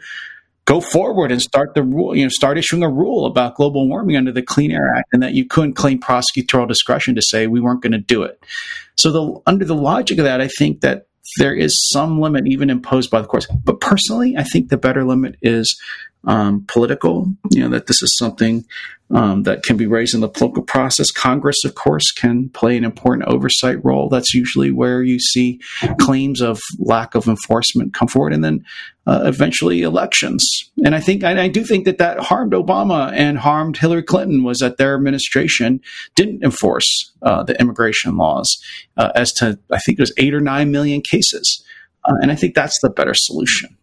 [0.65, 4.15] go forward and start the rule, you know, start issuing a rule about global warming
[4.15, 7.59] under the Clean Air Act, and that you couldn't claim prosecutorial discretion to say we
[7.59, 8.43] weren't going to do it.
[8.95, 12.69] So, the, under the logic of that, I think that there is some limit even
[12.69, 13.47] imposed by the courts.
[13.63, 15.79] But personally, I think the better limit is
[16.25, 17.33] um, political.
[17.51, 18.65] You know that this is something
[19.13, 21.11] um, that can be raised in the political process.
[21.11, 24.07] Congress, of course, can play an important oversight role.
[24.09, 25.59] That's usually where you see
[25.99, 28.63] claims of lack of enforcement come forward, and then
[29.07, 30.47] uh, eventually elections.
[30.85, 34.59] And I think I, do think that that harmed Obama and harmed Hillary Clinton was
[34.59, 35.81] that their administration
[36.15, 38.57] didn't enforce uh, the immigration laws
[38.97, 41.63] uh, as to I think it was eight or nine million cases,
[42.05, 43.75] uh, and I think that's the better solution.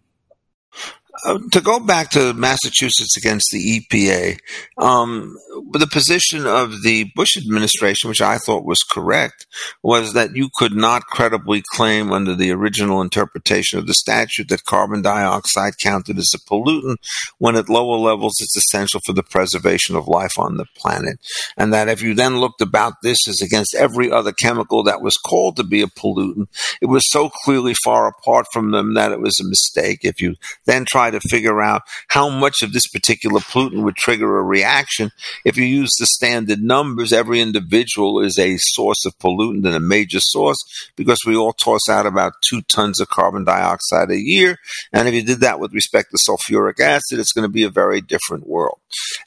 [1.24, 4.38] Uh, to go back to Massachusetts against the EPA,
[4.78, 5.36] um,
[5.72, 9.46] the position of the Bush administration, which I thought was correct,
[9.82, 14.64] was that you could not credibly claim under the original interpretation of the statute that
[14.64, 16.96] carbon dioxide counted as a pollutant
[17.38, 21.18] when at lower levels it's essential for the preservation of life on the planet.
[21.56, 25.16] And that if you then looked about this as against every other chemical that was
[25.16, 26.48] called to be a pollutant,
[26.80, 30.00] it was so clearly far apart from them that it was a mistake.
[30.02, 34.38] If you then try to figure out how much of this particular pollutant would trigger
[34.38, 35.10] a reaction,
[35.44, 39.80] if you use the standard numbers, every individual is a source of pollutant and a
[39.80, 40.58] major source
[40.96, 44.56] because we all toss out about two tons of carbon dioxide a year.
[44.92, 47.70] And if you did that with respect to sulfuric acid, it's going to be a
[47.70, 48.78] very different world.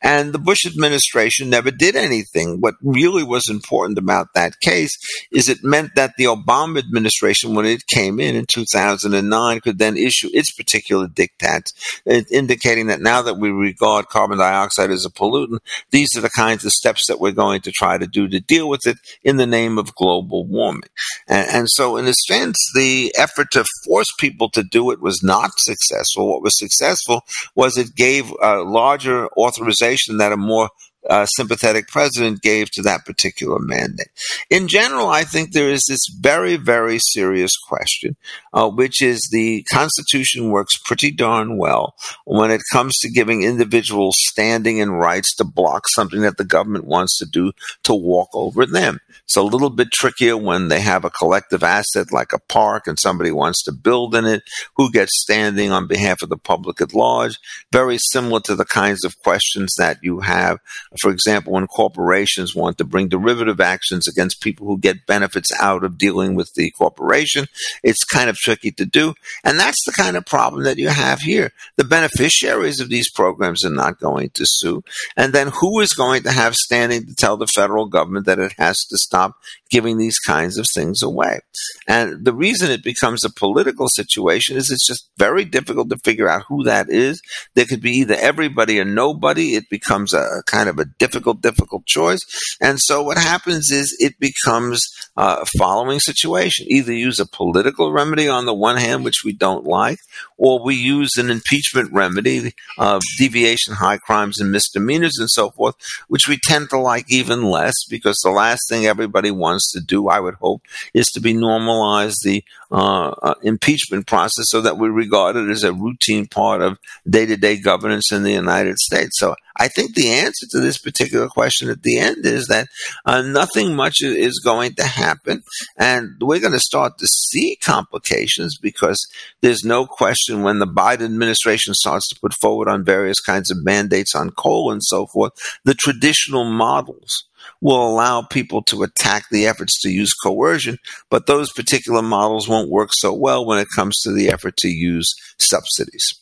[0.02, 2.60] And the Bush administration never did anything.
[2.60, 4.98] What really was important about that case
[5.32, 9.98] is it meant that the Obama administration, when it came in in 2009, could then
[9.98, 11.74] issue its particular diktats,
[12.10, 15.60] uh, indicating that now that we regard carbon dioxide as a pollutant,
[15.92, 18.68] these are the kinds of steps that we're going to try to do to deal
[18.68, 20.90] with it in the name of global warming.
[21.28, 25.22] And, and so, in a sense, the effort to force people to do it was
[25.24, 26.32] not successful.
[26.32, 27.24] What was successful
[27.56, 30.70] was it gave a larger authorization that a more
[31.10, 34.10] uh, sympathetic president gave to that particular mandate.
[34.50, 38.16] In general, I think there is this very, very serious question,
[38.54, 41.96] uh, which is the Constitution works pretty darn well
[42.26, 46.86] when it comes to giving individuals standing and rights to block something that the government
[46.86, 47.52] wants to do
[47.84, 49.00] to walk over them.
[49.24, 53.00] It's a little bit trickier when they have a collective asset like a park and
[53.00, 54.44] somebody wants to build in it.
[54.76, 57.38] Who gets standing on behalf of the public at large?
[57.72, 60.60] Very similar to the kinds of questions that you have
[61.00, 65.84] for example, when corporations want to bring derivative actions against people who get benefits out
[65.84, 67.46] of dealing with the corporation,
[67.84, 69.14] it's kind of tricky to do.
[69.44, 71.52] And that's the kind of problem that you have here.
[71.78, 74.84] The beneficiaries of these programs are not going to sue.
[75.16, 78.54] And then who is going to have standing to tell the federal government that it
[78.58, 79.36] has to stop
[79.70, 81.40] giving these kinds of things away?
[81.88, 86.30] And the reason it becomes a political situation is it's just very difficult to figure
[86.30, 87.22] out who that is.
[87.56, 89.56] There could be either everybody or nobody.
[89.56, 92.20] It becomes a kind of a difficult, difficult choice.
[92.62, 94.82] And so what happens is it becomes
[95.18, 96.66] a following situation.
[96.70, 100.00] Either use a political remedy on the one hand, which we don't like,
[100.38, 105.76] or we use an impeachment remedy of deviation, high crimes, and misdemeanors and so forth,
[106.08, 110.08] which we tend to like even less because the last thing everybody wants to do,
[110.08, 110.62] I would hope,
[110.94, 115.64] is to be normalize the uh, uh, impeachment process so that we regard it as
[115.64, 116.78] a routine part of
[117.10, 119.18] day to day governance in the United States.
[119.18, 122.68] So I think the answer to this particular question at the end is that
[123.06, 125.44] uh, nothing much is going to happen.
[125.78, 129.06] And we're going to start to see complications because
[129.42, 133.64] there's no question when the Biden administration starts to put forward on various kinds of
[133.64, 135.34] mandates on coal and so forth,
[135.66, 137.26] the traditional models
[137.62, 140.78] will allow people to attack the efforts to use coercion,
[141.10, 144.68] but those particular models won't work so well when it comes to the effort to
[144.68, 146.14] use subsidies.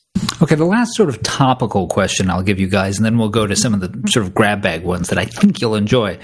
[0.41, 3.47] Okay, the last sort of topical question I'll give you guys, and then we'll go
[3.47, 6.19] to some of the sort of grab bag ones that I think you'll enjoy.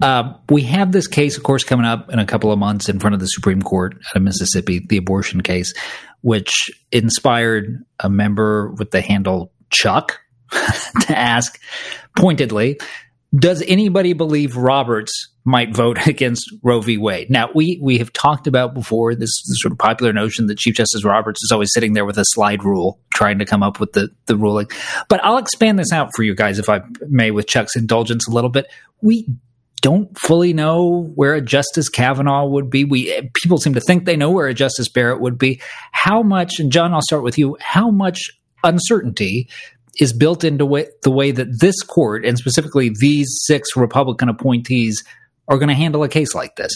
[0.00, 2.98] Uh, we have this case, of course, coming up in a couple of months in
[2.98, 5.72] front of the Supreme Court out of Mississippi, the abortion case,
[6.20, 11.58] which inspired a member with the handle Chuck to ask
[12.16, 12.78] pointedly
[13.34, 16.96] does anybody believe Roberts might vote against Roe v.
[16.96, 17.30] Wade?
[17.30, 20.74] Now, we, we have talked about before this, this, sort of popular notion that Chief
[20.74, 23.92] Justice Roberts is always sitting there with a slide rule trying to come up with
[23.92, 24.68] the, the ruling.
[25.08, 28.30] But I'll expand this out for you guys, if I may, with Chuck's indulgence a
[28.30, 28.66] little bit.
[29.02, 29.28] We
[29.80, 32.84] don't fully know where a Justice Kavanaugh would be.
[32.84, 35.60] We people seem to think they know where a Justice Barrett would be.
[35.92, 37.56] How much, and John, I'll start with you.
[37.60, 38.30] How much
[38.64, 39.48] uncertainty
[39.98, 45.02] is built into way, the way that this court and specifically these six Republican appointees
[45.48, 46.72] are going to handle a case like this.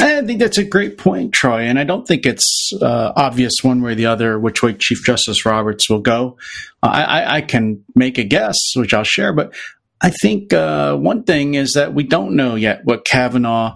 [0.00, 3.82] I think that's a great point, Troy, and I don't think it's uh, obvious one
[3.82, 6.38] way or the other which way Chief Justice Roberts will go.
[6.82, 9.54] Uh, I, I, can make a guess, which I'll share, but
[10.00, 13.74] I think uh, one thing is that we don't know yet what Kavanaugh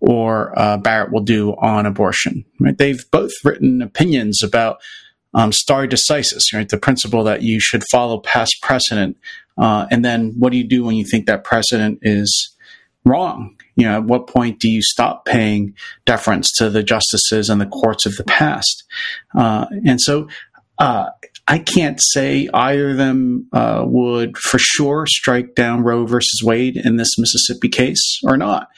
[0.00, 2.44] or uh, Barrett will do on abortion.
[2.60, 2.76] Right?
[2.76, 4.82] They've both written opinions about
[5.34, 6.68] um, stare decisis, right?
[6.68, 9.16] The principle that you should follow past precedent.
[9.58, 12.54] Uh, and then what do you do when you think that precedent is
[13.04, 13.56] wrong?
[13.76, 15.74] You know, at what point do you stop paying
[16.04, 18.84] deference to the justices and the courts of the past?
[19.34, 20.28] Uh, and so,
[20.78, 21.10] uh,
[21.48, 26.76] I can't say either of them uh, would for sure strike down Roe versus Wade
[26.76, 28.68] in this Mississippi case or not.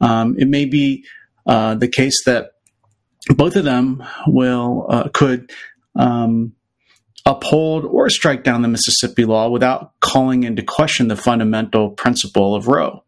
[0.00, 1.04] Um, it may be
[1.46, 2.52] uh, the case that
[3.28, 5.50] both of them will uh, could
[5.96, 6.52] um,
[7.26, 12.66] uphold or strike down the Mississippi law without calling into question the fundamental principle of
[12.66, 13.04] Roe.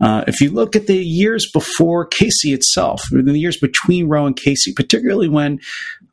[0.00, 4.34] Uh, if you look at the years before Casey itself, the years between Roe and
[4.34, 5.60] Casey, particularly when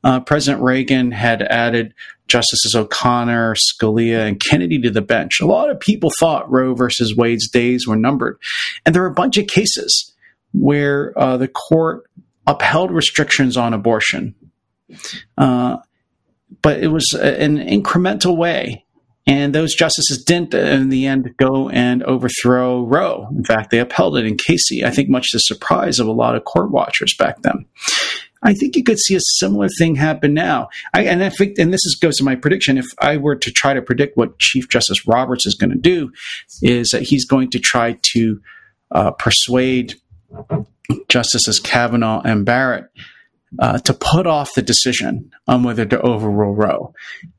[0.03, 1.93] uh, President Reagan had added
[2.28, 7.15] Justices O'Connor, Scalia, and Kennedy to the bench, a lot of people thought Roe versus
[7.15, 8.38] Wade's days were numbered.
[8.86, 10.13] And there are a bunch of cases
[10.53, 12.09] where uh, the court
[12.45, 14.36] upheld restrictions on abortion.
[15.38, 15.78] Uh,
[16.62, 18.86] but it was an incremental way.
[19.30, 23.28] And those justices didn't, in the end, go and overthrow Roe.
[23.36, 26.14] In fact, they upheld it in Casey, I think, much to the surprise of a
[26.14, 27.66] lot of court watchers back then.
[28.43, 30.70] I think you could see a similar thing happen now.
[30.93, 32.78] I, and I think, and this is, goes to my prediction.
[32.78, 36.12] If I were to try to predict what Chief Justice Roberts is going to do,
[36.62, 38.39] is that he's going to try to
[38.91, 39.95] uh, persuade
[41.10, 42.86] Justices Kavanaugh and Barrett
[43.60, 46.93] uh, to put off the decision on whether to overrule Roe.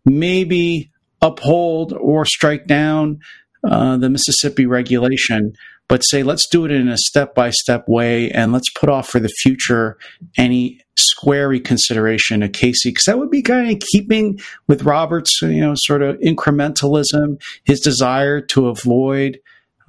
[0.04, 0.90] Maybe
[1.20, 3.20] uphold or strike down
[3.68, 5.52] uh, the Mississippi regulation,
[5.88, 9.08] but say let's do it in a step by step way and let's put off
[9.08, 9.98] for the future
[10.36, 15.60] any square reconsideration of Casey because that would be kind of keeping with Roberts, you
[15.60, 19.40] know, sort of incrementalism, his desire to avoid.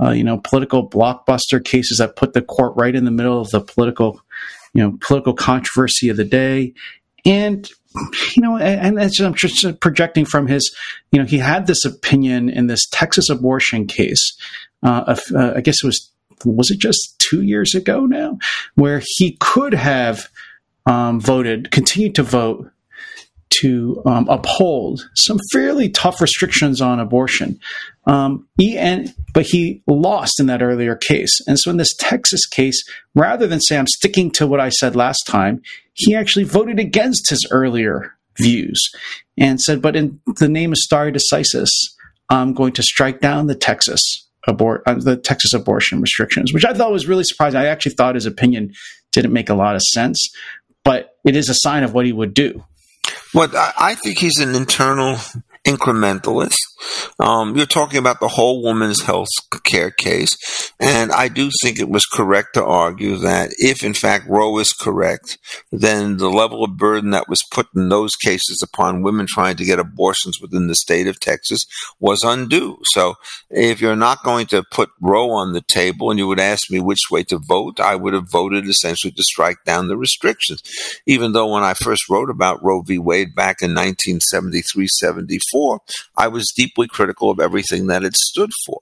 [0.02, 3.50] Uh, you know, political blockbuster cases that put the court right in the middle of
[3.50, 4.22] the political,
[4.74, 6.74] you know, political controversy of the day.
[7.26, 7.70] And
[8.36, 10.76] you know, and, I'm just projecting from his,
[11.12, 14.38] you know, he had this opinion in this Texas abortion case.
[14.84, 16.10] Uh, of, uh, I guess it was,
[16.46, 18.38] was it just two years ago now,
[18.76, 20.30] where he could have
[20.86, 22.72] um, voted, continued to vote
[23.62, 27.60] to um, uphold some fairly tough restrictions on abortion.
[28.10, 28.48] Um,
[29.34, 31.40] but he lost in that earlier case.
[31.46, 32.84] And so in this Texas case,
[33.14, 35.62] rather than say, I'm sticking to what I said last time,
[35.94, 38.82] he actually voted against his earlier views
[39.38, 41.70] and said, but in the name of stare decisis,
[42.30, 44.02] I'm going to strike down the Texas
[44.48, 47.60] abort uh, the Texas abortion restrictions, which I thought was really surprising.
[47.60, 48.74] I actually thought his opinion
[49.12, 50.30] didn't make a lot of sense,
[50.84, 52.64] but it is a sign of what he would do.
[53.34, 55.18] Well, I think he's an internal
[55.68, 56.58] incrementalist.
[57.20, 59.30] Um, you're talking about the whole woman's health
[59.64, 64.28] care case, and I do think it was correct to argue that if, in fact,
[64.28, 65.38] Roe is correct,
[65.72, 69.66] then the level of burden that was put in those cases upon women trying to
[69.66, 71.62] get abortions within the state of Texas
[72.00, 72.80] was undue.
[72.86, 73.16] So,
[73.50, 76.80] if you're not going to put Roe on the table, and you would ask me
[76.80, 80.62] which way to vote, I would have voted essentially to strike down the restrictions.
[81.06, 82.98] Even though when I first wrote about Roe v.
[82.98, 85.80] Wade back in 1973 74,
[86.16, 88.82] I was deeply critical of everything that it stood for.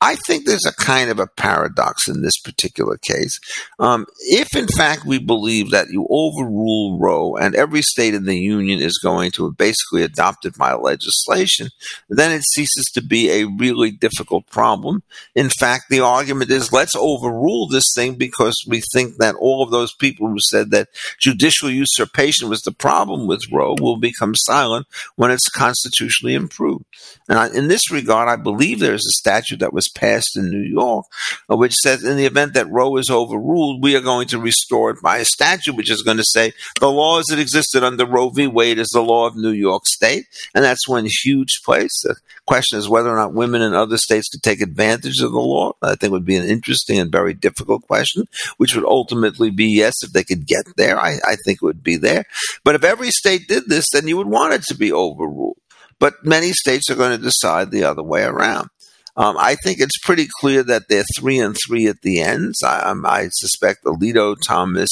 [0.00, 3.38] I think there's a kind of a paradox in this particular case.
[3.78, 8.38] Um, if, in fact, we believe that you overrule Roe and every state in the
[8.38, 11.68] union is going to have basically adopted my legislation,
[12.08, 15.02] then it ceases to be a really difficult problem.
[15.34, 19.70] In fact, the argument is let's overrule this thing because we think that all of
[19.70, 20.88] those people who said that
[21.20, 26.84] judicial usurpation was the problem with Roe will become silent when it's constitutionally improved.
[27.28, 30.62] And in this regard, I believe there is a statute that was passed in New
[30.62, 31.06] York,
[31.50, 34.90] uh, which says in the event that Roe is overruled, we are going to restore
[34.90, 38.30] it by a statute, which is going to say the laws that existed under Roe
[38.30, 38.46] v.
[38.46, 42.02] Wade is the law of New York State, and that's one huge place.
[42.02, 42.16] The
[42.46, 45.72] question is whether or not women in other states could take advantage of the law.
[45.82, 48.24] I think would be an interesting and very difficult question,
[48.56, 50.98] which would ultimately be yes if they could get there.
[50.98, 52.24] I, I think it would be there.
[52.64, 55.56] But if every state did this, then you would want it to be overruled.
[55.98, 58.68] But many states are going to decide the other way around.
[59.16, 62.62] Um, I think it's pretty clear that they're three and three at the ends.
[62.62, 64.90] I, I suspect Alito, Thomas,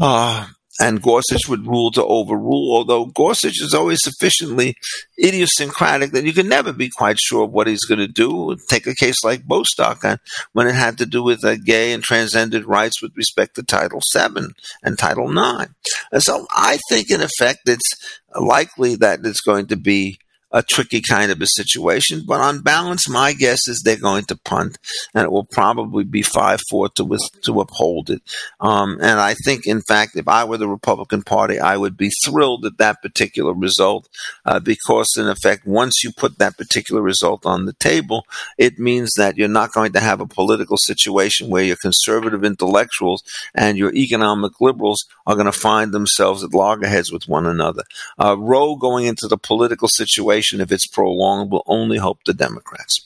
[0.00, 0.48] uh,
[0.80, 4.76] and Gorsuch would rule to overrule, although Gorsuch is always sufficiently
[5.22, 8.56] idiosyncratic that you can never be quite sure what he's going to do.
[8.68, 10.18] Take a case like Bostock uh,
[10.52, 14.00] when it had to do with uh, gay and transgender rights with respect to Title
[14.14, 14.46] VII
[14.82, 15.72] and Title IX.
[16.12, 17.90] And so I think, in effect, it's
[18.38, 20.18] likely that it's going to be
[20.50, 22.22] a tricky kind of a situation.
[22.26, 24.78] But on balance, my guess is they're going to punt,
[25.14, 28.22] and it will probably be five four to to uphold it.
[28.60, 32.10] Um, and I think, in fact, if I were the Republican Party, I would be
[32.24, 34.08] thrilled at that particular result
[34.44, 38.24] uh, because, in effect, once you put that particular result on the table,
[38.56, 43.22] it means that you're not going to have a political situation where your conservative intellectuals
[43.54, 47.82] and your economic liberals are going to find themselves at loggerheads with one another.
[48.18, 53.00] Uh, Roe going into the political situation if it's prolonged, will only help the Democrats.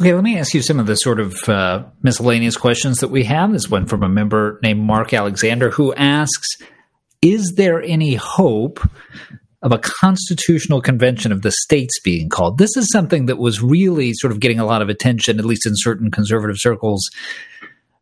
[0.00, 3.24] Okay, let me ask you some of the sort of uh, miscellaneous questions that we
[3.24, 3.52] have.
[3.52, 6.48] This one from a member named Mark Alexander who asks
[7.22, 8.80] Is there any hope
[9.62, 12.58] of a constitutional convention of the states being called?
[12.58, 15.66] This is something that was really sort of getting a lot of attention, at least
[15.66, 17.08] in certain conservative circles,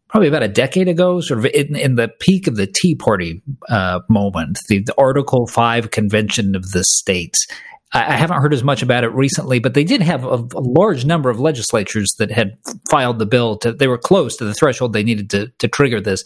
[0.08, 3.42] probably about a decade ago, sort of in, in the peak of the Tea Party
[3.68, 7.46] uh, moment, the, the Article 5 convention of the states.
[7.92, 11.04] I haven't heard as much about it recently, but they did have a, a, large
[11.04, 12.58] number of legislatures that had
[12.90, 13.56] filed the bill.
[13.58, 16.24] To, they were close to the threshold they needed to, to trigger this.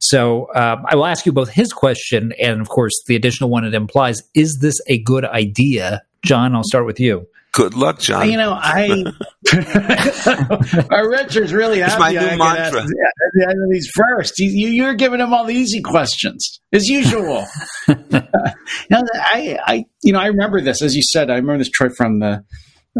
[0.00, 3.64] So um, I will ask you both his question and, of course, the additional one
[3.64, 6.54] it implies: Is this a good idea, John?
[6.54, 7.26] I'll start with you.
[7.52, 8.30] Good luck, John.
[8.30, 9.04] You know, I
[10.90, 11.92] our Richard's really happy.
[11.92, 12.80] It's my new mantra.
[12.80, 12.92] Ask,
[13.38, 14.38] yeah, these first.
[14.38, 17.46] You, you're giving him all the easy questions as usual.
[17.88, 21.28] now, I, I, you know, I remember this as you said.
[21.28, 22.42] I remember this Troy from the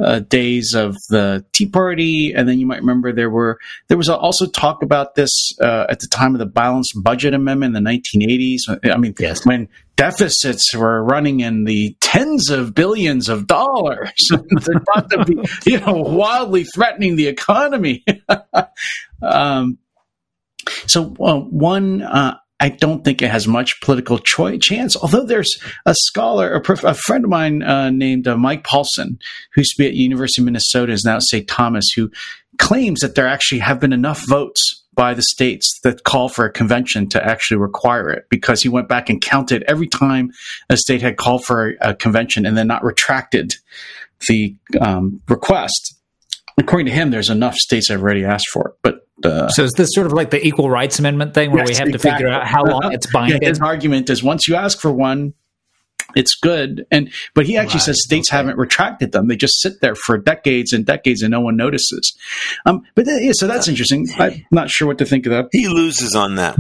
[0.01, 4.09] uh, days of the Tea Party, and then you might remember there were there was
[4.09, 5.31] also talk about this
[5.61, 8.91] uh, at the time of the Balanced Budget Amendment in the 1980s.
[8.91, 9.45] I mean, yes.
[9.45, 15.39] when deficits were running in the tens of billions of dollars, they're thought to be
[15.71, 18.05] you know wildly threatening the economy.
[19.23, 19.79] um,
[20.87, 24.97] so uh, one uh, I don't think it has much political cho- chance.
[24.97, 25.53] Although there's
[25.85, 29.21] a scholar, a, prof- a friend of mine uh, named uh, Mike Paulsen,
[29.53, 31.49] who used to be at University of Minnesota, is now at St.
[31.49, 32.09] Thomas, who
[32.59, 36.53] claims that there actually have been enough votes by the states that call for a
[36.53, 40.31] convention to actually require it because he went back and counted every time
[40.71, 43.55] a state had called for a, convention and then not retracted
[44.29, 45.97] the um, request.
[46.59, 48.75] According to him, there's enough states that have already asked for it.
[48.83, 51.69] But uh, so is this sort of like the equal rights amendment thing where yes,
[51.69, 52.11] we have exactly.
[52.11, 53.43] to figure out how long it's binding?
[53.43, 55.35] Yeah, his argument is once you ask for one,
[56.15, 56.87] it's good.
[56.91, 58.37] And but he actually right, says states okay.
[58.37, 62.17] haven't retracted them; they just sit there for decades and decades, and no one notices.
[62.67, 64.09] Um, but th- yeah, so that's interesting.
[64.19, 65.47] I'm not sure what to think of that.
[65.53, 66.57] He loses on that.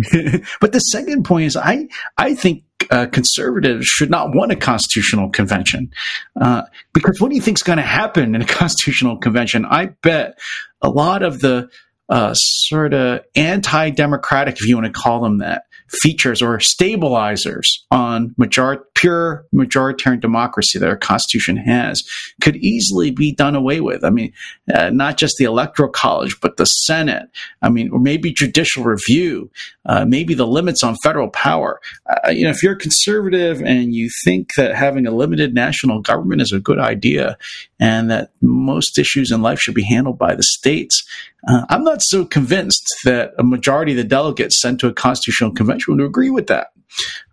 [0.61, 5.31] but the second point is, I I think uh, conservatives should not want a constitutional
[5.31, 5.93] convention.
[6.41, 9.65] Uh, because what do you think is going to happen in a constitutional convention?
[9.65, 10.39] I bet
[10.81, 11.69] a lot of the
[12.09, 15.65] uh, sort of anti democratic, if you want to call them that,
[16.01, 22.03] features or stabilizers on major- pure majoritarian democracy that our Constitution has
[22.41, 24.05] could easily be done away with.
[24.05, 24.33] I mean,
[24.73, 27.29] uh, not just the Electoral College, but the Senate.
[27.61, 29.51] I mean, or maybe judicial review,
[29.87, 31.81] uh, maybe the limits on federal power.
[32.09, 36.41] Uh, you know, if you're conservative and you think that having a limited national government
[36.41, 37.37] is a good idea
[37.81, 41.05] and that most issues in life should be handled by the states,
[41.49, 45.51] uh, I'm not so convinced that a majority of the delegates sent to a constitutional
[45.53, 46.69] convention would agree with that.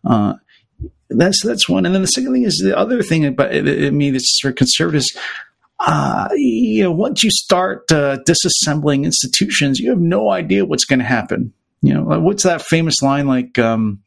[0.06, 0.36] Uh,
[1.10, 4.16] that's that's one, and then the second thing is the other thing about I mean,
[4.16, 5.08] it's for conservatives.
[5.80, 11.00] Uh, you know, once you start uh, disassembling institutions, you have no idea what's going
[11.00, 11.54] to happen.
[11.82, 13.28] You know, what's that famous line?
[13.28, 14.04] Like um,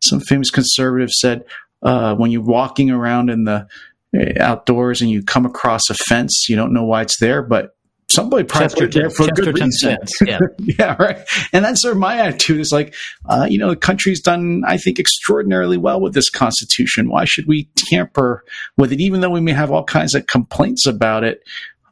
[0.00, 1.44] some famous conservative said,
[1.82, 3.68] uh, "When you're walking around in the
[4.16, 7.76] uh, outdoors and you come across a fence, you don't know why it's there, but
[8.10, 9.98] somebody probably there for Chesterton good reason.
[10.26, 10.38] Yeah.
[10.58, 11.18] yeah, right.
[11.52, 12.94] And that's sort of my attitude is like,
[13.26, 17.10] uh, you know, the country's done, I think, extraordinarily well with this constitution.
[17.10, 18.44] Why should we tamper
[18.76, 21.42] with it, even though we may have all kinds of complaints about it?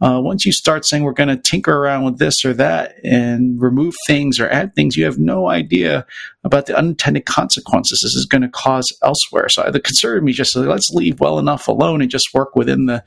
[0.01, 3.61] Uh, once you start saying we're going to tinker around with this or that and
[3.61, 6.07] remove things or add things, you have no idea
[6.45, 9.49] about the unintended consequences this is going to cause elsewhere.
[9.49, 13.03] So the conservative me just let's leave well enough alone and just work within the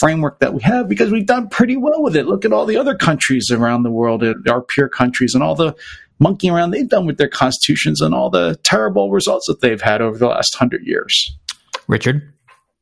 [0.00, 2.26] framework that we have because we've done pretty well with it.
[2.26, 5.76] Look at all the other countries around the world, our peer countries, and all the
[6.18, 10.00] monkeying around they've done with their constitutions and all the terrible results that they've had
[10.00, 11.36] over the last hundred years.
[11.88, 12.32] Richard?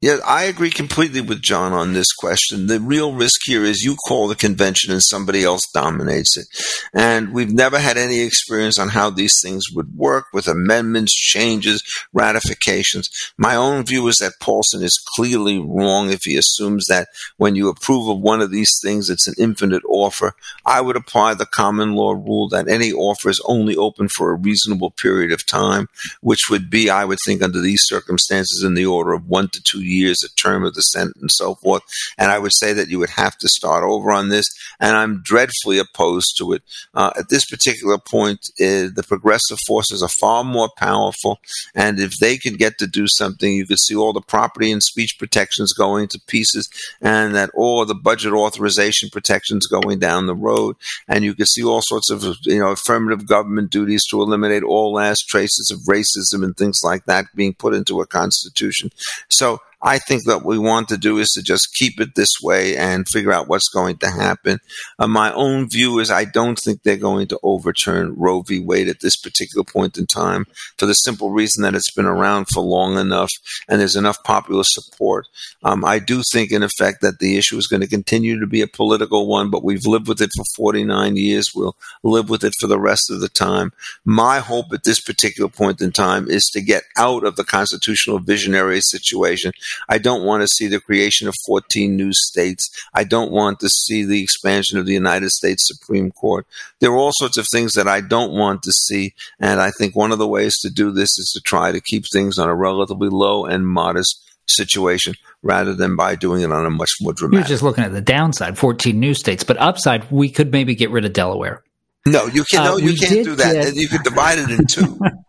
[0.00, 2.68] Yeah, I agree completely with John on this question.
[2.68, 6.46] The real risk here is you call the convention and somebody else dominates it.
[6.94, 11.82] And we've never had any experience on how these things would work with amendments, changes,
[12.12, 13.10] ratifications.
[13.36, 17.68] My own view is that Paulsen is clearly wrong if he assumes that when you
[17.68, 20.34] approve of one of these things, it's an infinite offer.
[20.64, 24.36] I would apply the common law rule that any offer is only open for a
[24.36, 25.88] reasonable period of time,
[26.20, 29.60] which would be, I would think, under these circumstances, in the order of one to
[29.60, 31.82] two years, a term of the Senate, and so forth.
[32.16, 34.46] And I would say that you would have to start over on this.
[34.80, 36.62] And I'm dreadfully opposed to it.
[36.94, 41.40] Uh, at this particular point, uh, the progressive forces are far more powerful.
[41.74, 44.82] And if they could get to do something, you could see all the property and
[44.82, 46.68] speech protections going to pieces,
[47.00, 50.76] and that all the budget authorization protections going down the road.
[51.08, 54.92] And you could see all sorts of you know affirmative government duties to eliminate all
[54.92, 58.90] last traces of racism and things like that being put into a constitution.
[59.28, 62.40] So I think that what we want to do is to just keep it this
[62.42, 64.58] way and figure out what's going to happen.
[64.98, 68.58] Uh, my own view is I don't think they're going to overturn Roe v.
[68.58, 70.46] Wade at this particular point in time
[70.78, 73.30] for the simple reason that it's been around for long enough
[73.68, 75.26] and there's enough popular support.
[75.62, 78.62] Um, I do think, in effect, that the issue is going to continue to be
[78.62, 81.54] a political one, but we've lived with it for 49 years.
[81.54, 83.72] We'll live with it for the rest of the time.
[84.04, 88.18] My hope at this particular point in time is to get out of the constitutional
[88.18, 89.52] visionary situation
[89.88, 92.68] I don't want to see the creation of 14 new states.
[92.94, 96.46] I don't want to see the expansion of the United States Supreme Court.
[96.80, 99.14] There are all sorts of things that I don't want to see.
[99.40, 102.04] And I think one of the ways to do this is to try to keep
[102.12, 105.14] things on a relatively low and modest situation.
[105.42, 107.46] rather than by doing it on a much more dramatic.
[107.46, 110.90] You're just looking at the downside, 14 new states, but upside, we could maybe get
[110.90, 111.62] rid of Delaware.
[112.06, 112.60] no, you can.
[112.60, 113.52] Uh, no, you can't do that.
[113.52, 114.98] get- You could divide it in two.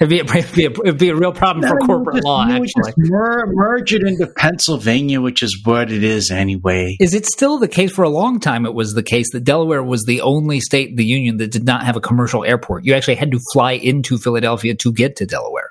[0.00, 2.16] It'd be a, it'd be a, it'd be a real problem for No, you corporate
[2.16, 2.92] just- law, actually.
[2.96, 6.96] mer- merge it into Pennsylvania, which is what it is anyway.
[7.00, 8.66] Is it still the case for a long time?
[8.66, 11.64] It was the case that Delaware was the only state in the union that did
[11.64, 12.84] not have a commercial airport.
[12.84, 15.70] You actually had to fly into Philadelphia to get to Delaware.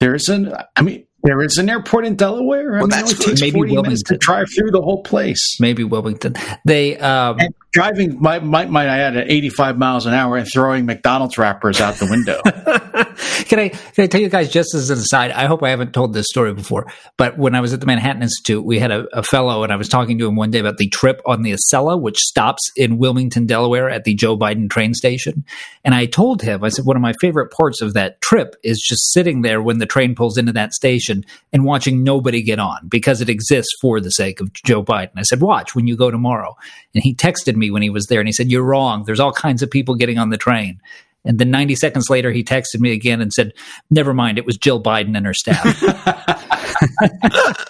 [0.00, 2.76] There's an, I mean, there is an airport in Delaware.
[2.76, 5.58] I Well, mean, that's it takes Maybe 40 minutes to drive through the whole place.
[5.60, 6.34] Maybe Wilmington.
[6.64, 10.48] They um, And driving, might, might, might I add, at 85 miles an hour and
[10.50, 12.40] throwing McDonald's wrappers out the window.
[13.44, 15.30] can I can I tell you guys just as an aside?
[15.30, 18.22] I hope I haven't told this story before, but when I was at the Manhattan
[18.22, 20.78] Institute, we had a, a fellow, and I was talking to him one day about
[20.78, 24.94] the trip on the Acela, which stops in Wilmington, Delaware, at the Joe Biden train
[24.94, 25.44] station.
[25.84, 28.80] And I told him, I said, one of my favorite parts of that trip is
[28.80, 32.88] just sitting there when the train pulls into that station and watching nobody get on
[32.88, 35.12] because it exists for the sake of Joe Biden.
[35.16, 36.56] I said, watch when you go tomorrow.
[36.94, 39.04] And he texted me when he was there, and he said, "You're wrong.
[39.04, 40.80] There's all kinds of people getting on the train."
[41.24, 43.52] And then 90 seconds later, he texted me again and said,
[43.90, 45.64] Never mind, it was Jill Biden and her staff.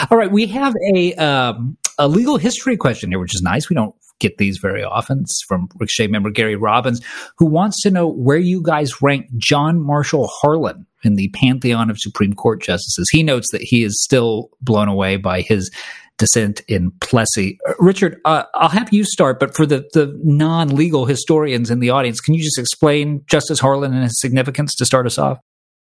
[0.10, 3.70] All right, we have a, um, a legal history question here, which is nice.
[3.70, 5.20] We don't get these very often.
[5.20, 7.00] It's from Ricochet member Gary Robbins,
[7.38, 11.98] who wants to know where you guys rank John Marshall Harlan in the pantheon of
[11.98, 13.08] Supreme Court justices.
[13.10, 15.70] He notes that he is still blown away by his
[16.18, 17.58] dissent in Plessy.
[17.68, 21.80] Uh, Richard, uh, I'll have you start, but for the, the non legal historians in
[21.80, 25.38] the audience, can you just explain Justice Harlan and his significance to start us off?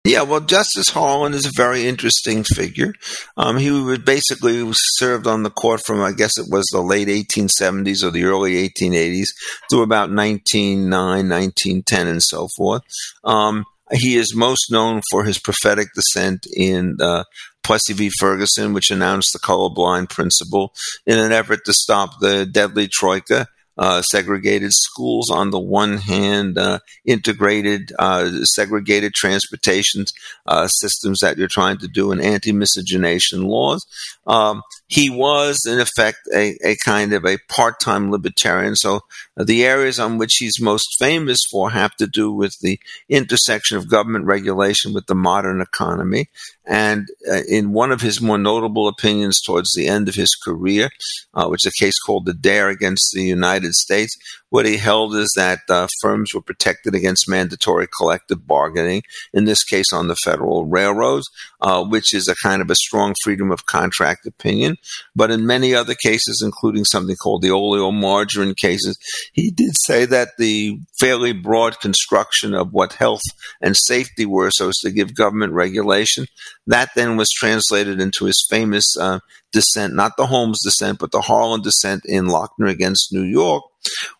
[0.07, 2.93] Yeah, well, Justice Harlan is a very interesting figure.
[3.37, 7.09] Um, he was basically served on the court from, I guess it was the late
[7.09, 9.27] 1870s or the early 1880s
[9.71, 10.91] to about 1909,
[11.29, 12.83] 1910, and so forth.
[13.25, 17.25] Um, he is most known for his prophetic dissent in uh,
[17.67, 18.11] Plessy v.
[18.21, 20.73] Ferguson, which announced the colorblind principle
[21.05, 23.49] in an effort to stop the deadly troika.
[23.79, 30.07] Uh, segregated schools on the one hand, uh, integrated uh, segregated transportation
[30.47, 33.85] uh, systems that you're trying to do, and anti-miscegenation laws.
[34.27, 38.77] Um, he was, in effect, a, a kind of a part-time libertarian.
[38.77, 39.01] So
[39.45, 42.79] the areas on which he's most famous for have to do with the
[43.09, 46.29] intersection of government regulation with the modern economy.
[46.67, 50.89] And uh, in one of his more notable opinions towards the end of his career,
[51.35, 54.17] uh, which is a case called Adair against the United States,
[54.51, 59.03] what he held is that uh, firms were protected against mandatory collective bargaining,
[59.35, 61.27] in this case on the federal railroads,
[61.61, 64.77] uh, which is a kind of a strong freedom of contract opinion.
[65.15, 68.99] But in many other cases, including something called the oleomargarine cases,
[69.33, 73.23] he did say that the fairly broad construction of what health
[73.61, 76.27] and safety were so as to give government regulation,
[76.67, 79.19] that then was translated into his famous uh,
[79.53, 83.65] dissent, not the Holmes dissent, but the Harlan dissent in Lochner against New York,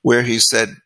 [0.03, 0.77] where he said,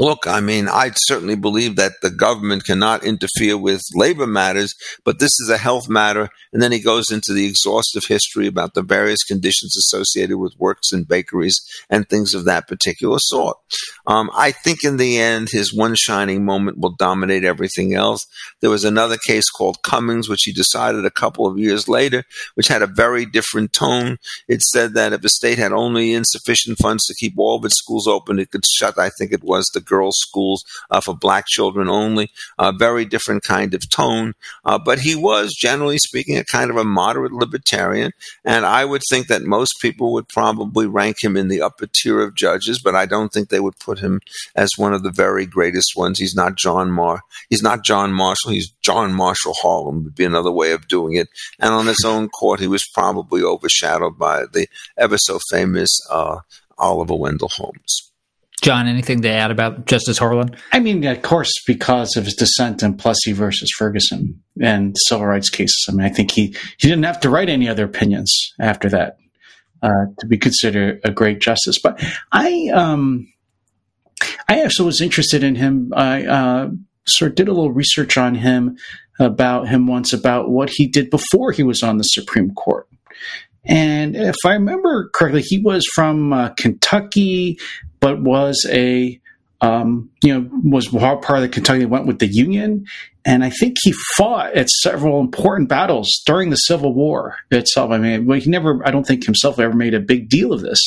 [0.00, 4.74] Look, I mean, I certainly believe that the government cannot interfere with labor matters,
[5.04, 6.30] but this is a health matter.
[6.54, 10.90] And then he goes into the exhaustive history about the various conditions associated with works
[10.90, 13.58] in bakeries and things of that particular sort.
[14.06, 18.26] Um, I think in the end, his one shining moment will dominate everything else.
[18.62, 22.24] There was another case called Cummings, which he decided a couple of years later,
[22.54, 24.16] which had a very different tone.
[24.48, 27.76] It said that if a state had only insufficient funds to keep all of its
[27.76, 31.44] schools open, it could shut, I think it was, the girls' schools uh, for black
[31.46, 32.30] children only.
[32.58, 34.34] A very different kind of tone.
[34.64, 38.12] Uh, but he was, generally speaking, a kind of a moderate libertarian.
[38.44, 42.20] And I would think that most people would probably rank him in the upper tier
[42.22, 44.20] of judges, but I don't think they would put him
[44.54, 46.18] as one of the very greatest ones.
[46.18, 47.22] He's not John Mar.
[47.48, 48.52] He's not John Marshall.
[48.52, 51.28] He's John Marshall Harlan would be another way of doing it.
[51.58, 54.66] And on his own court, he was probably overshadowed by the
[54.96, 56.40] ever so famous uh,
[56.78, 58.09] Oliver Wendell Holmes.
[58.60, 60.54] John, anything to add about Justice Harlan?
[60.72, 65.50] I mean, of course, because of his dissent in Plessy versus Ferguson and civil rights
[65.50, 65.86] cases.
[65.88, 69.18] I mean, I think he, he didn't have to write any other opinions after that
[69.82, 71.78] uh, to be considered a great justice.
[71.78, 73.32] But I, um,
[74.48, 75.92] I actually was interested in him.
[75.96, 76.70] I uh,
[77.06, 78.76] sort of did a little research on him
[79.18, 82.88] about him once about what he did before he was on the Supreme Court.
[83.64, 87.58] And if I remember correctly, he was from uh, Kentucky,
[88.00, 89.20] but was a
[89.60, 92.86] um, you know was part of the Kentucky went with the Union,
[93.24, 97.90] and I think he fought at several important battles during the Civil War itself.
[97.90, 100.80] I mean, he never, I don't think himself ever made a big deal of this,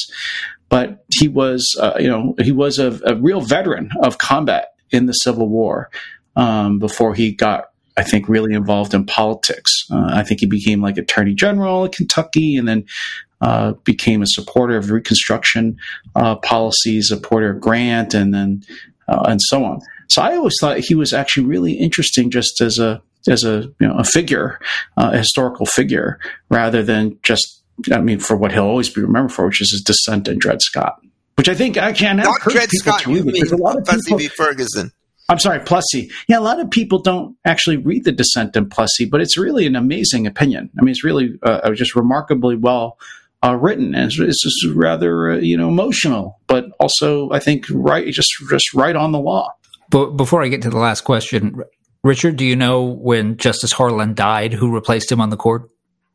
[0.70, 5.06] but he was, uh, you know, he was a, a, real veteran of combat in
[5.06, 5.90] the Civil War
[6.36, 7.66] um, before he got
[7.96, 9.86] I think, really involved in politics.
[9.92, 12.86] Uh, I think he became like Attorney General in Kentucky, and then
[13.42, 15.78] uh, became a supporter of Reconstruction
[16.16, 18.64] uh, policies, a supporter of Grant, and then
[19.08, 19.82] uh, and so on.
[20.08, 23.88] So I always thought he was actually really interesting, just as a as a you
[23.88, 24.60] know a figure,
[24.98, 26.20] uh, a historical figure,
[26.50, 29.82] rather than just I mean for what he'll always be remembered for, which is his
[29.82, 31.00] dissent in Dred Scott.
[31.36, 34.28] Which I think actually I Not Dred Scott, you mean a lot of people, v.
[34.28, 34.92] Ferguson.
[35.34, 36.12] I'm sorry, Plessy.
[36.28, 39.66] Yeah, a lot of people don't actually read the dissent in Plessy, but it's really
[39.66, 40.70] an amazing opinion.
[40.78, 43.00] I mean, it's really uh, just remarkably well
[43.44, 47.66] uh, written, and it's, it's just rather uh, you know emotional, but also I think
[47.72, 49.52] right, just just right on the law.
[49.90, 51.64] But before I get to the last question,
[52.04, 55.68] Richard, do you know when Justice Harlan died, who replaced him on the court?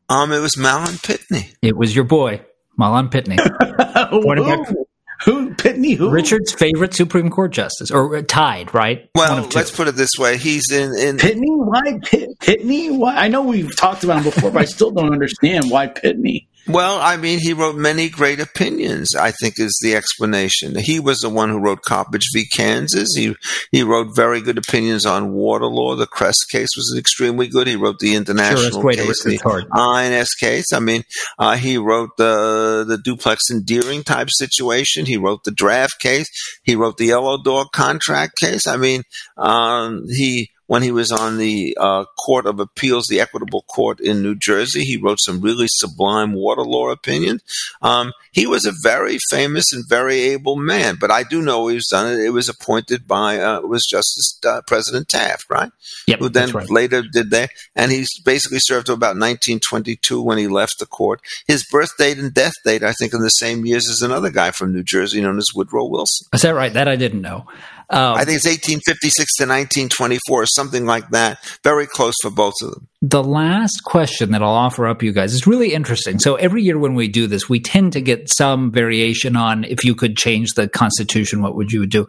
[0.07, 1.53] Um, it was Mahlon Pitney.
[1.61, 2.39] It was your boy,
[2.79, 3.35] Mahlon Pitney.
[5.25, 5.97] Who Pitney?
[5.97, 6.09] Who?
[6.09, 9.09] Richard's favorite Supreme Court justice, or uh, tied, right?
[9.15, 10.95] Well, let's put it this way: he's in.
[10.97, 11.47] in Pitney.
[11.47, 12.95] Why Pit, Pitney?
[12.97, 13.15] Why?
[13.15, 16.47] I know we've talked about him before, but I still don't understand why Pitney.
[16.69, 19.15] Well, I mean, he wrote many great opinions.
[19.15, 20.75] I think is the explanation.
[20.77, 22.45] He was the one who wrote Coppage v.
[22.45, 23.09] Kansas.
[23.15, 23.35] He
[23.71, 25.95] he wrote very good opinions on water law.
[25.95, 27.65] The Kress case was extremely good.
[27.65, 30.71] He wrote the international sure, case, the INS case.
[30.71, 31.03] I mean,
[31.39, 35.07] uh, he wrote the the duplex and Deering type situation.
[35.07, 36.27] He wrote the draft case.
[36.63, 38.67] He wrote the yellow dog contract case.
[38.67, 39.01] I mean,
[39.37, 44.21] um, he when he was on the uh, Court of Appeals, the Equitable Court in
[44.21, 44.81] New Jersey.
[44.81, 47.41] He wrote some really sublime water law opinions.
[47.81, 51.75] Um, he was a very famous and very able man, but I do know he
[51.75, 52.19] was done it.
[52.23, 55.71] It was appointed by uh, it was Justice uh, President Taft, right?
[56.05, 56.69] Yep, Who then right.
[56.69, 61.19] later did that, and he basically served to about 1922 when he left the court.
[61.47, 64.51] His birth date and death date, I think, in the same years as another guy
[64.51, 66.27] from New Jersey known as Woodrow Wilson.
[66.31, 66.71] Is that right?
[66.71, 67.47] That I didn't know.
[67.91, 71.39] Um, I think it's 1856 to 1924, something like that.
[71.63, 72.87] Very close for both of them.
[73.01, 76.19] The last question that I'll offer up you guys is really interesting.
[76.19, 79.83] So every year when we do this, we tend to get some variation on if
[79.83, 82.07] you could change the Constitution, what would you do?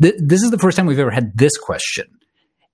[0.00, 2.06] This is the first time we've ever had this question.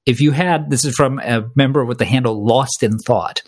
[0.07, 3.43] If you had, this is from a member with the handle Lost in Thought.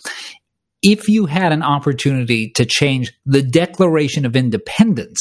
[0.83, 5.19] If you had an opportunity to change the Declaration of Independence,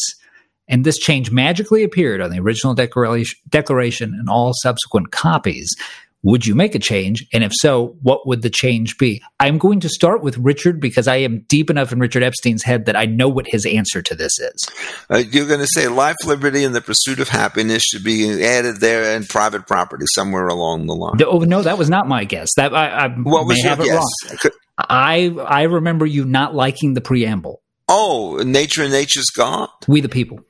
[0.67, 5.75] and this change magically appeared on the original declaration, declaration and all subsequent copies.
[6.23, 7.25] Would you make a change?
[7.31, 9.21] And if so, what would the change be?
[9.39, 12.85] I'm going to start with Richard because I am deep enough in Richard Epstein's head
[12.85, 14.67] that I know what his answer to this is.
[15.09, 18.81] Uh, you're going to say life, liberty, and the pursuit of happiness should be added
[18.81, 21.21] there and private property somewhere along the line.
[21.23, 22.49] Oh, no, that was not my guess.
[22.55, 24.51] That I, I what was your guess?
[24.77, 27.61] I, I remember you not liking the preamble.
[27.87, 29.69] Oh, nature and nature's God?
[29.87, 30.41] We the people.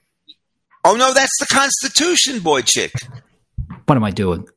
[0.89, 2.93] Oh no, that's the Constitution, boychik.
[3.87, 4.47] What am I doing?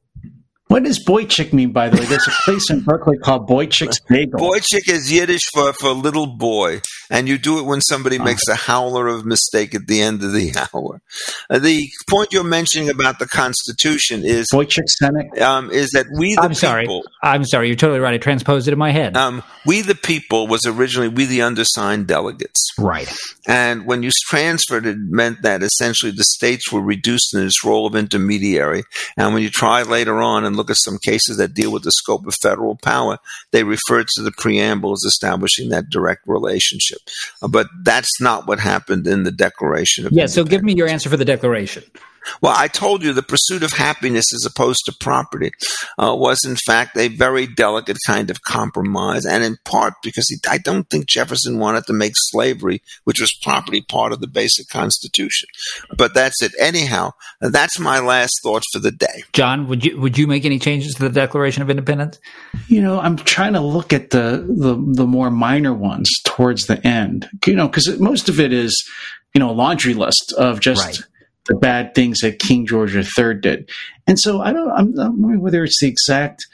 [0.70, 2.04] What does Boychik mean, by the way?
[2.04, 4.38] There's a place in Berkeley called Boychik's Bagel.
[4.38, 8.54] Boychik is Yiddish for, for little boy, and you do it when somebody makes a
[8.54, 11.02] howler of mistake at the end of the hour.
[11.50, 15.36] Uh, the point you're mentioning about the Constitution is Boychik Senate.
[15.42, 16.54] Um, is that we the I'm people?
[16.54, 17.02] Sorry.
[17.20, 17.66] I'm sorry.
[17.66, 18.14] You're totally right.
[18.14, 19.16] I transposed it in my head.
[19.16, 23.12] Um, we the people was originally we the undersigned delegates, right?
[23.48, 27.88] And when you transferred, it meant that essentially the states were reduced in its role
[27.88, 28.84] of intermediary.
[29.16, 31.90] And when you try later on and look at some cases that deal with the
[31.90, 33.18] scope of federal power,
[33.50, 36.98] they refer to the preamble as establishing that direct relationship.
[37.42, 40.86] Uh, but that's not what happened in the Declaration of Yeah, so give me your
[40.86, 41.82] answer for the Declaration.
[42.40, 45.50] Well, I told you the pursuit of happiness as opposed to property
[45.98, 50.36] uh, was, in fact, a very delicate kind of compromise, and in part because he,
[50.48, 54.68] I don't think Jefferson wanted to make slavery, which was property, part of the basic
[54.68, 55.48] Constitution.
[55.96, 56.52] But that's it.
[56.58, 59.24] Anyhow, that's my last thought for the day.
[59.32, 62.18] John, would you would you make any changes to the Declaration of Independence?
[62.68, 66.84] You know, I'm trying to look at the the, the more minor ones towards the
[66.86, 67.28] end.
[67.46, 68.74] You know, because most of it is
[69.34, 70.84] you know a laundry list of just.
[70.84, 71.06] Right
[71.50, 73.68] the bad things that King George III did.
[74.06, 76.46] And so I don't, I'm wondering whether it's the exact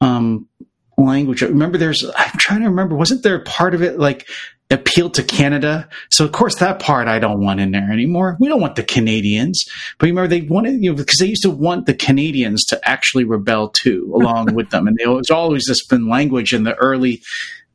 [0.00, 0.48] um,
[0.96, 1.42] language.
[1.42, 4.26] Remember, there's, I'm trying to remember, wasn't there part of it like
[4.70, 5.86] appeal to Canada?
[6.08, 8.38] So of course that part I don't want in there anymore.
[8.40, 9.66] We don't want the Canadians,
[9.98, 13.24] but remember they wanted, you know, because they used to want the Canadians to actually
[13.24, 14.88] rebel too, along with them.
[14.88, 17.20] And there always this been language in the early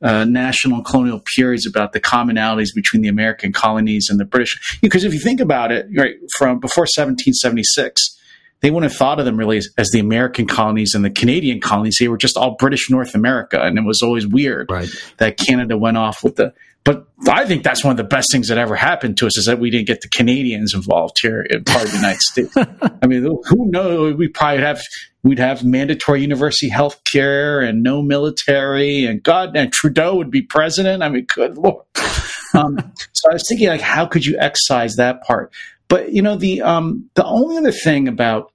[0.04, 4.80] uh, national colonial periods about the commonalities between the American colonies and the British.
[4.82, 8.20] Because if you think about it, right from before 1776,
[8.62, 11.60] they wouldn't have thought of them really as, as, the American colonies and the Canadian
[11.60, 11.97] colonies.
[11.99, 14.89] They were just all British North America, and it was always weird right.
[15.18, 16.54] that Canada went off with the.
[16.84, 19.45] But I think that's one of the best things that ever happened to us is
[19.45, 22.53] that we didn't get the Canadians involved here in part of the United States.
[23.01, 24.15] I mean, who knows?
[24.15, 24.81] We probably have
[25.23, 30.41] we'd have mandatory university health care and no military, and God, and Trudeau would be
[30.41, 31.03] president.
[31.03, 31.86] I mean, good lord.
[32.55, 32.77] Um,
[33.13, 35.51] so I was thinking, like, how could you excise that part?
[35.88, 38.51] But you know, the um, the only other thing about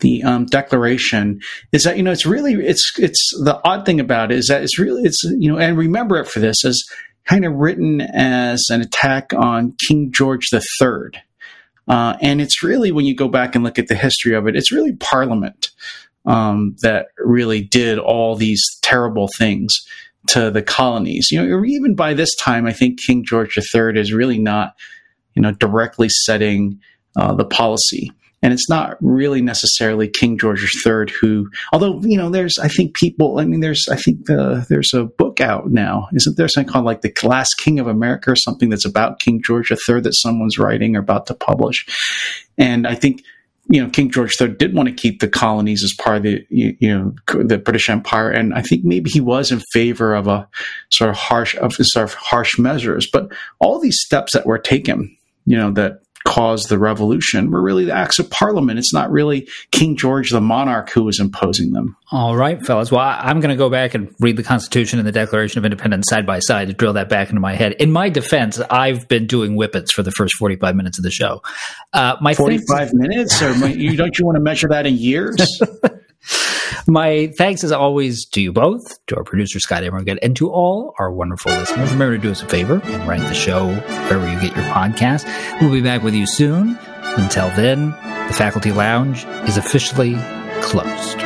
[0.00, 1.40] the um, declaration
[1.72, 4.62] is that you know it's really it's it's the odd thing about it is that
[4.62, 6.82] it's really it's you know and remember it for this as
[7.26, 11.20] kind of written as an attack on King George III.
[11.88, 14.56] Uh, and it's really, when you go back and look at the history of it,
[14.56, 15.70] it's really Parliament
[16.24, 19.72] um, that really did all these terrible things
[20.28, 21.30] to the colonies.
[21.30, 24.74] You know, even by this time, I think King George III is really not,
[25.34, 26.80] you know, directly setting
[27.16, 28.12] uh, the policy
[28.42, 32.94] and it's not really necessarily King George III who, although you know, there's I think
[32.94, 33.38] people.
[33.38, 36.48] I mean, there's I think the, there's a book out now, isn't there?
[36.48, 40.00] Something called like the Last King of America or something that's about King George III
[40.02, 41.86] that someone's writing or about to publish,
[42.58, 43.22] and I think
[43.68, 46.46] you know, King George III did want to keep the colonies as part of the,
[46.50, 48.30] you, you, know, the British Empire.
[48.30, 50.48] And I think maybe he was in favor of a
[50.90, 53.08] sort of harsh, of sort of harsh measures.
[53.12, 55.16] But all these steps that were taken,
[55.46, 58.78] you know, that caused the revolution were really the acts of parliament.
[58.78, 61.96] It's not really King George the monarch who was imposing them.
[62.10, 62.90] All right, fellas.
[62.90, 66.06] Well, I'm going to go back and read the Constitution and the Declaration of Independence
[66.10, 67.72] side by side to drill that back into my head.
[67.74, 71.42] In my defense, I've been doing whippets for the first 45 minutes of the show.
[71.92, 73.40] Uh, my 45 minutes?
[73.40, 75.36] Or you, don't you want to measure that in years?
[76.86, 80.94] My thanks, as always, to you both, to our producer, Scott Immergut, and to all
[80.98, 81.92] our wonderful listeners.
[81.92, 85.26] Remember to do us a favor and rank the show wherever you get your podcast.
[85.60, 86.78] We'll be back with you soon.
[87.02, 87.90] Until then,
[88.28, 90.16] the Faculty Lounge is officially
[90.60, 91.25] closed.